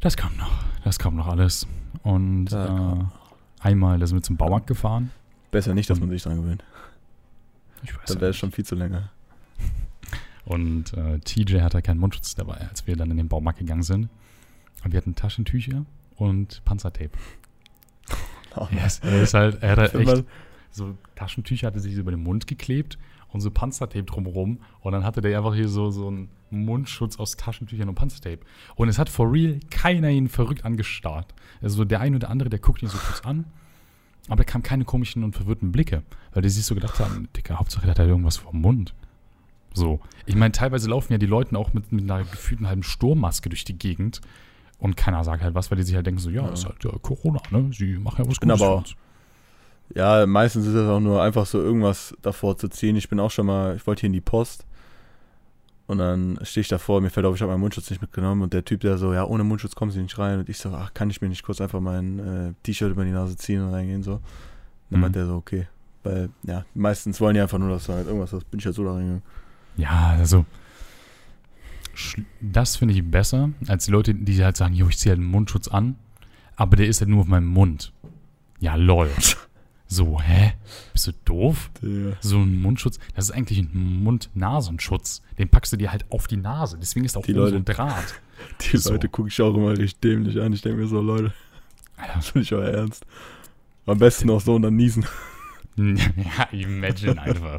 [0.00, 0.52] das kommt noch.
[0.82, 1.66] Das kommt noch alles.
[2.02, 3.04] Und äh,
[3.60, 5.10] einmal, da sind wir zum Baumarkt gefahren.
[5.54, 6.64] Besser nicht, dass man sich dran gewöhnt.
[7.84, 9.10] Ich weiß Dann wäre es schon viel zu länger.
[10.44, 14.08] Und äh, TJ hatte keinen Mundschutz dabei, als wir dann in den Baumarkt gegangen sind.
[14.84, 15.86] Und wir hatten Taschentücher
[16.16, 17.12] und Panzertape.
[18.56, 20.24] Oh, Er ist, er ist halt, er hat halt echt
[20.70, 22.98] so Taschentücher hatte sich über den Mund geklebt
[23.28, 24.60] und so Panzertape drumherum.
[24.80, 28.40] Und dann hatte der einfach hier so, so einen Mundschutz aus Taschentüchern und Panzertape.
[28.76, 31.34] Und es hat for real keiner ihn verrückt angestarrt.
[31.62, 33.44] Also der eine oder andere, der guckt ihn so kurz an.
[34.28, 36.02] Aber da kamen keine komischen und verwirrten Blicke.
[36.32, 38.94] Weil die sich so gedacht haben, Dicker, Hauptsache der hat halt irgendwas vom Mund.
[39.74, 40.00] So.
[40.26, 43.64] Ich meine, teilweise laufen ja die Leute auch mit, mit einer gefühlten halben Sturmmaske durch
[43.64, 44.20] die Gegend.
[44.78, 46.52] Und keiner sagt halt was, weil die sich halt denken so, ja, Ja.
[46.52, 47.70] ist halt äh, Corona, ne?
[47.72, 48.84] Sie machen ja was bin Gutes aber.
[49.94, 52.96] Ja, meistens ist es auch nur einfach so irgendwas davor zu ziehen.
[52.96, 54.64] Ich bin auch schon mal, ich wollte hier in die Post
[55.86, 58.52] und dann stehe ich davor, mir fällt auf, ich habe meinen Mundschutz nicht mitgenommen und
[58.52, 60.94] der Typ, der so, ja, ohne Mundschutz kommen Sie nicht rein und ich so, ach,
[60.94, 64.02] kann ich mir nicht kurz einfach mein äh, T-Shirt über die Nase ziehen und reingehen
[64.02, 64.20] so.
[64.90, 65.00] Dann Mhm.
[65.00, 65.66] meint der so, okay.
[66.02, 68.74] Weil, ja, meistens wollen die einfach nur, dass du halt irgendwas hast, bin ich halt
[68.74, 69.22] so da reingegangen.
[69.76, 70.44] Ja, also
[72.40, 75.30] das finde ich besser, als die Leute, die halt sagen, jo, ich ziehe halt einen
[75.30, 75.96] Mundschutz an,
[76.56, 77.92] aber der ist halt nur auf meinem Mund.
[78.60, 79.10] Ja, lol.
[79.86, 80.54] So, hä?
[80.92, 81.70] Bist du doof?
[81.82, 85.22] Der, So ein Mundschutz, das ist eigentlich ein Mund-Nasenschutz.
[85.38, 86.78] Den packst du dir halt auf die Nase.
[86.80, 88.14] Deswegen ist da auch Die oben so Leute- ein Draht.
[88.72, 88.92] die So.
[88.92, 90.52] Leute gucke ich auch immer richtig dämlich an.
[90.52, 91.32] Ich denke mir so, Leute,
[91.96, 92.14] Alter.
[92.16, 93.04] das ist nicht euer Ernst.
[93.86, 95.04] Am besten auch so und dann niesen.
[95.76, 97.58] ja, imagine einfach.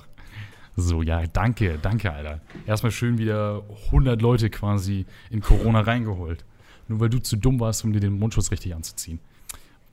[0.76, 2.41] So, ja, danke, danke, Alter.
[2.65, 6.43] Erstmal schön wieder 100 Leute quasi in Corona reingeholt.
[6.88, 9.19] Nur weil du zu dumm warst, um dir den Mundschutz richtig anzuziehen.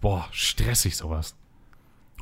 [0.00, 1.36] Boah, stressig sowas.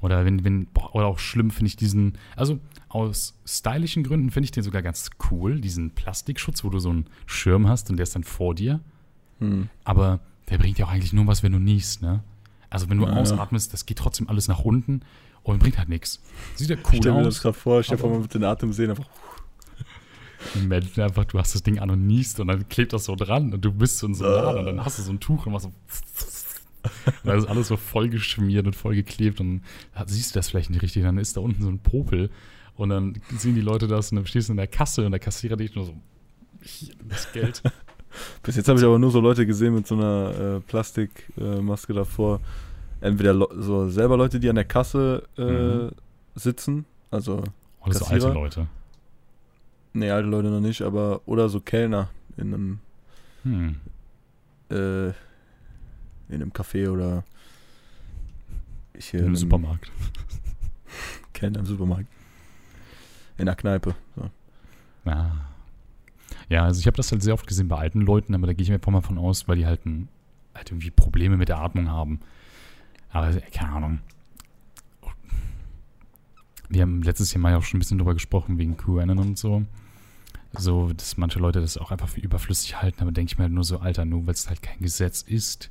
[0.03, 4.44] Oder wenn, wenn, boah, oder auch schlimm finde ich diesen, also aus stylischen Gründen finde
[4.46, 8.05] ich den sogar ganz cool, diesen Plastikschutz, wo du so einen Schirm hast und der
[8.05, 8.80] ist dann vor dir.
[9.40, 9.68] Hm.
[9.84, 12.22] Aber der bringt ja auch eigentlich nur was, wenn du niest, ne?
[12.70, 15.03] Also wenn du Ja, ausatmest, das geht trotzdem alles nach unten
[15.42, 16.20] und bringt halt nichts.
[16.55, 17.42] Sieht ja Ich cool stell mir das aus.
[17.42, 19.09] gerade vor, stell vor, man wird den Atem sehen, einfach.
[20.55, 23.53] Imagine einfach, du hast das Ding an und niest und dann klebt das so dran
[23.53, 24.36] und du bist so in so einem Äh.
[24.36, 25.72] Laden und dann hast du so ein Tuch und machst so.
[27.22, 29.62] Und dann ist alles so voll geschmiert und voll geklebt und
[30.07, 31.03] siehst du das vielleicht nicht richtig.
[31.03, 32.31] Dann ist da unten so ein Popel
[32.76, 35.20] und dann sehen die Leute das und dann stehst du in der Kasse und der
[35.20, 35.95] Kassierer dich nur so.
[36.62, 37.62] Hier, das Geld.
[38.43, 41.97] Bis jetzt habe ich aber nur so Leute gesehen mit so einer äh, Plastikmaske äh,
[41.97, 42.41] davor.
[43.01, 45.91] Entweder so selber Leute, die an der Kasse äh, Mhm.
[46.35, 47.43] sitzen, also
[47.85, 48.28] Oder so alte?
[48.33, 48.66] Leute.
[49.93, 52.78] nee, alte Leute noch nicht, aber oder so Kellner in einem
[53.45, 53.76] Hm.
[54.70, 55.12] äh,
[56.31, 57.24] in einem Café oder
[58.99, 59.91] hier Im in einem Supermarkt.
[61.33, 62.07] Kellner im Supermarkt.
[63.39, 63.95] In der Kneipe.
[64.16, 64.31] So.
[65.07, 65.51] Ja.
[66.49, 68.62] Ja, also ich habe das halt sehr oft gesehen bei alten Leuten, aber da gehe
[68.62, 70.09] ich mir einfach mal von aus, weil die halt, ein,
[70.55, 72.20] halt irgendwie Probleme mit der Atmung haben.
[73.11, 74.01] Aber äh, keine Ahnung.
[76.68, 79.64] Wir haben letztes Jahr mal auch schon ein bisschen drüber gesprochen, wegen QAnon und so.
[80.53, 83.53] So, dass manche Leute das auch einfach für überflüssig halten, aber denke ich mir halt
[83.53, 85.70] nur so, Alter, nur weil es halt kein Gesetz ist,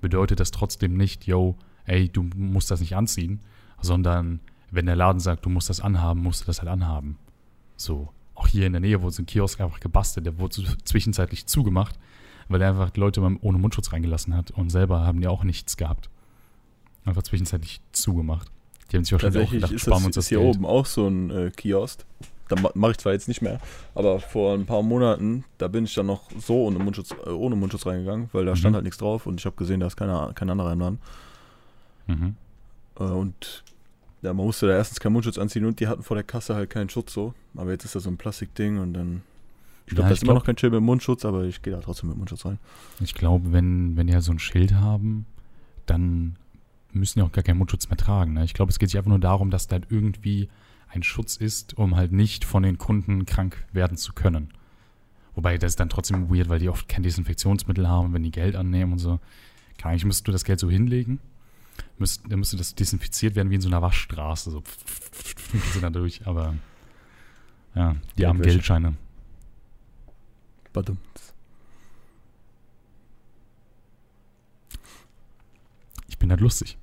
[0.00, 3.40] bedeutet das trotzdem nicht, yo, ey, du musst das nicht anziehen,
[3.80, 4.40] sondern
[4.70, 7.18] wenn der Laden sagt, du musst das anhaben, musst du das halt anhaben.
[7.76, 11.46] So, auch hier in der Nähe wurde so ein Kiosk einfach gebastelt, der wurde zwischenzeitlich
[11.46, 11.98] zugemacht,
[12.48, 16.10] weil er einfach Leute ohne Mundschutz reingelassen hat und selber haben die auch nichts gehabt.
[17.04, 18.50] Einfach zwischenzeitlich zugemacht.
[18.90, 20.56] Die haben sich wahrscheinlich auch gedacht, ist sparen das uns das ist hier Geld.
[20.56, 22.04] oben auch so ein äh, Kiosk.
[22.48, 23.58] Da ma mache ich zwar jetzt nicht mehr,
[23.96, 27.56] aber vor ein paar Monaten, da bin ich dann noch so ohne Mundschutz, äh, ohne
[27.56, 28.56] Mundschutz reingegangen, weil da Mhm.
[28.56, 30.98] stand halt nichts drauf und ich habe gesehen, da ist keiner, kein anderer im Laden.
[32.06, 32.36] Mhm.
[33.00, 33.64] Äh, und
[34.22, 36.70] ja, man musste da erstens keinen Mundschutz anziehen und die hatten vor der Kasse halt
[36.70, 37.34] keinen Schutz so.
[37.56, 39.22] Aber jetzt ist das so ein Plastikding und dann.
[39.86, 41.72] Ich glaube, Ja, da ist immer glaub- noch kein Chill mit Mundschutz, aber ich gehe
[41.72, 42.58] da trotzdem mit Mundschutz rein.
[43.00, 45.26] Ich glaube, wenn, wenn die halt so ein Schild haben,
[45.86, 46.36] dann
[46.98, 48.34] müssen die auch gar keinen Mundschutz mehr tragen.
[48.34, 48.44] Ne?
[48.44, 50.48] Ich glaube, es geht sich einfach nur darum, dass da halt irgendwie
[50.88, 54.52] ein Schutz ist, um halt nicht von den Kunden krank werden zu können.
[55.34, 58.56] Wobei, das ist dann trotzdem weird, weil die oft kein Desinfektionsmittel haben, wenn die Geld
[58.56, 59.20] annehmen und so.
[59.76, 61.20] Kann eigentlich müsstest du das Geld so hinlegen,
[61.98, 64.50] müsst, dann müsste das desinfiziert werden wie in so einer Waschstraße.
[64.50, 64.62] So
[65.72, 66.54] sind da durch, aber
[67.74, 68.56] ja, die armen Geldwäsche.
[68.56, 68.94] Geldscheine.
[70.72, 70.98] Badum.
[76.08, 76.78] Ich bin halt lustig.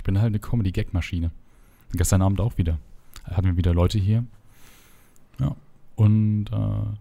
[0.00, 1.30] Ich bin halt eine Comedy-Gag-Maschine.
[1.92, 2.78] Gestern Abend auch wieder.
[3.24, 4.24] Hatten wir wieder Leute hier.
[5.38, 5.54] Ja.
[5.94, 6.96] Und äh,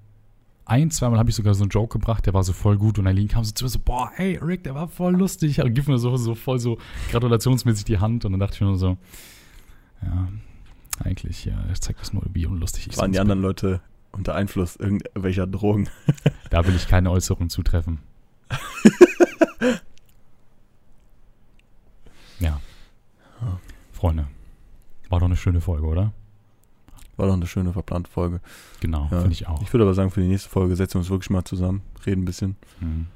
[0.66, 3.00] ein, zweimal habe ich sogar so einen Joke gebracht, der war so voll gut.
[3.00, 5.62] Und Eileen kam so zu mir so, boah, hey, Rick, der war voll lustig.
[5.62, 6.78] Und gibt mir so, so voll so
[7.10, 8.26] gratulationsmäßig die Hand.
[8.26, 8.98] Und dann dachte ich mir nur so,
[10.02, 10.28] ja,
[11.02, 13.80] eigentlich, ja, das zeigt das nur, wie unlustig ich Waren die anderen Leute
[14.12, 15.86] unter Einfluss irgendwelcher Drogen?
[16.06, 16.34] bin.
[16.50, 18.00] Da will ich keine Äußerung zutreffen.
[22.42, 22.60] ja.
[23.42, 23.60] Ja.
[24.00, 24.28] Freunde,
[25.10, 26.14] war doch eine schöne Folge, oder?
[27.18, 28.40] War doch eine schöne verplante Folge.
[28.80, 29.20] Genau, Ja.
[29.20, 29.62] finde ich auch.
[29.62, 32.22] Ich würde aber sagen, für die nächste Folge setzen wir uns wirklich mal zusammen, reden
[32.22, 32.56] ein bisschen.
[32.80, 33.08] Mhm.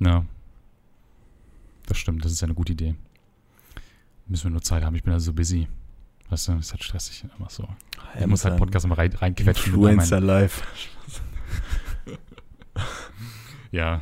[0.00, 0.24] Ja.
[1.86, 2.96] Das stimmt, das ist ja eine gute Idee.
[4.26, 5.68] Müssen wir nur Zeit haben, ich bin also so busy.
[6.30, 7.68] Weißt du, ist halt stressig immer so.
[8.18, 9.72] Ich muss halt Podcast immer rein, reinquetschen.
[9.74, 10.62] Influencer Live.
[13.70, 14.00] Ja.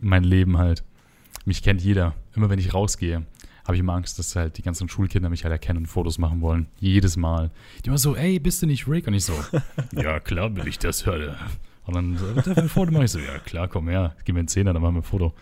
[0.00, 0.84] Mein Leben halt.
[1.44, 2.14] Mich kennt jeder.
[2.34, 3.26] Immer wenn ich rausgehe,
[3.66, 6.40] habe ich immer Angst, dass halt die ganzen Schulkinder mich halt erkennen und Fotos machen
[6.40, 6.66] wollen.
[6.78, 7.50] Jedes Mal.
[7.84, 9.06] Die immer so, ey, bist du nicht Rick?
[9.06, 9.34] Und ich so,
[9.92, 11.36] ja klar will ich das, höre.
[11.84, 13.04] Und dann so, darf ich ein Foto machen?
[13.04, 15.34] Ich so, ja klar, komm her, gib mir einen Zehner, dann machen wir ein Foto.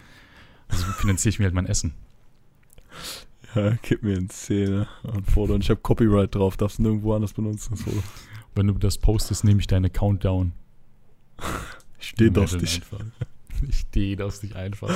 [0.69, 1.95] Also finanziere ich mir halt mein Essen.
[3.55, 5.55] Ja, gib mir eine Szene und Foto.
[5.55, 7.77] Und ich habe Copyright drauf, darfst nirgendwo anders benutzen.
[7.77, 8.03] Foto.
[8.55, 10.53] Wenn du das postest, nehme ich deine Countdown.
[11.99, 12.77] Steht auf Imagine dich.
[12.77, 13.05] Einfach.
[13.69, 14.95] Ich stehe auf dich einfach.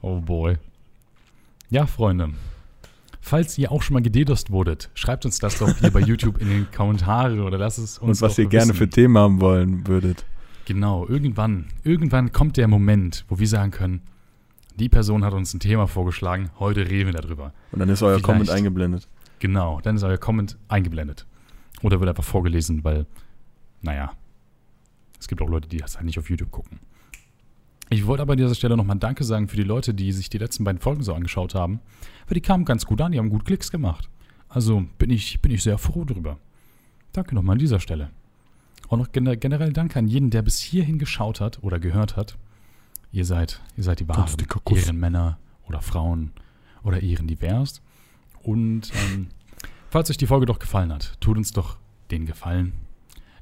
[0.00, 0.56] Oh boy.
[1.70, 2.30] Ja, Freunde.
[3.20, 6.48] Falls ihr auch schon mal gededost wurdet, schreibt uns das doch hier bei YouTube in
[6.48, 8.76] den Kommentare oder lasst es uns Und was ihr gerne wissen.
[8.78, 10.24] für Themen haben wollen würdet.
[10.64, 14.02] Genau, irgendwann, irgendwann kommt der Moment, wo wir sagen können,
[14.76, 17.52] die Person hat uns ein Thema vorgeschlagen, heute reden wir darüber.
[17.72, 18.24] Und dann ist euer Vielleicht.
[18.24, 19.08] Comment eingeblendet.
[19.38, 21.26] Genau, dann ist euer Comment eingeblendet.
[21.82, 23.06] Oder wird einfach vorgelesen, weil,
[23.82, 24.12] naja,
[25.18, 26.78] es gibt auch Leute, die das halt nicht auf YouTube gucken.
[27.90, 30.38] Ich wollte aber an dieser Stelle nochmal Danke sagen für die Leute, die sich die
[30.38, 31.80] letzten beiden Folgen so angeschaut haben.
[32.26, 34.08] Weil die kamen ganz gut an, die haben gut Klicks gemacht.
[34.48, 36.38] Also bin ich, bin ich sehr froh drüber.
[37.12, 38.10] Danke nochmal an dieser Stelle.
[38.88, 42.36] Auch noch gener- generell Danke an jeden, der bis hierhin geschaut hat oder gehört hat.
[43.12, 44.20] Ihr seid, ihr seid die wahren.
[44.84, 46.32] Ehrenmänner oder Frauen
[46.82, 47.80] oder Ehrendivers.
[48.42, 49.28] Und ähm,
[49.90, 51.78] falls euch die Folge doch gefallen hat, tut uns doch
[52.10, 52.72] den Gefallen.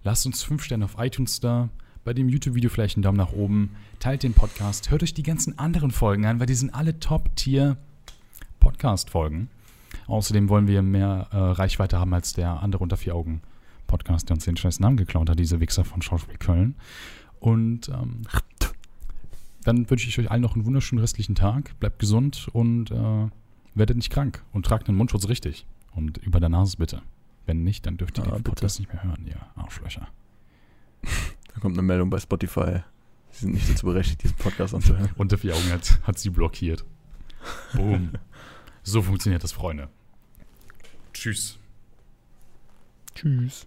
[0.02, 1.70] Lasst uns 5 Sterne auf iTunes da,
[2.04, 5.58] bei dem YouTube-Video vielleicht einen Daumen nach oben, teilt den Podcast, hört euch die ganzen
[5.58, 9.48] anderen Folgen an, weil die sind alle Top-Tier-Podcast-Folgen.
[10.06, 13.40] Außerdem wollen wir mehr äh, Reichweite haben als der andere unter vier Augen
[13.86, 16.74] Podcast, der uns den scheiß Namen geklaut hat, diese Wichser von Schauspiel Köln.
[17.40, 18.22] Und ähm,
[19.62, 21.78] dann wünsche ich euch allen noch einen wunderschönen restlichen Tag.
[21.80, 23.28] Bleibt gesund und äh,
[23.74, 25.66] werdet nicht krank und tragt den Mundschutz richtig.
[25.92, 27.02] Und über der Nase bitte.
[27.46, 28.50] Wenn nicht, dann dürft ihr Ah, den bitte.
[28.50, 30.08] Podcast nicht mehr hören, ihr Arschlöcher.
[31.54, 32.80] Da kommt eine Meldung bei Spotify.
[33.30, 35.10] Sie sind nicht dazu berechtigt, diesen Podcast anzuhören.
[35.16, 36.84] Unter vier Augen hat, hat sie blockiert.
[37.74, 38.12] Boom.
[38.82, 39.88] so funktioniert das, Freunde.
[41.12, 41.58] Tschüss.
[43.14, 43.66] Tschüss.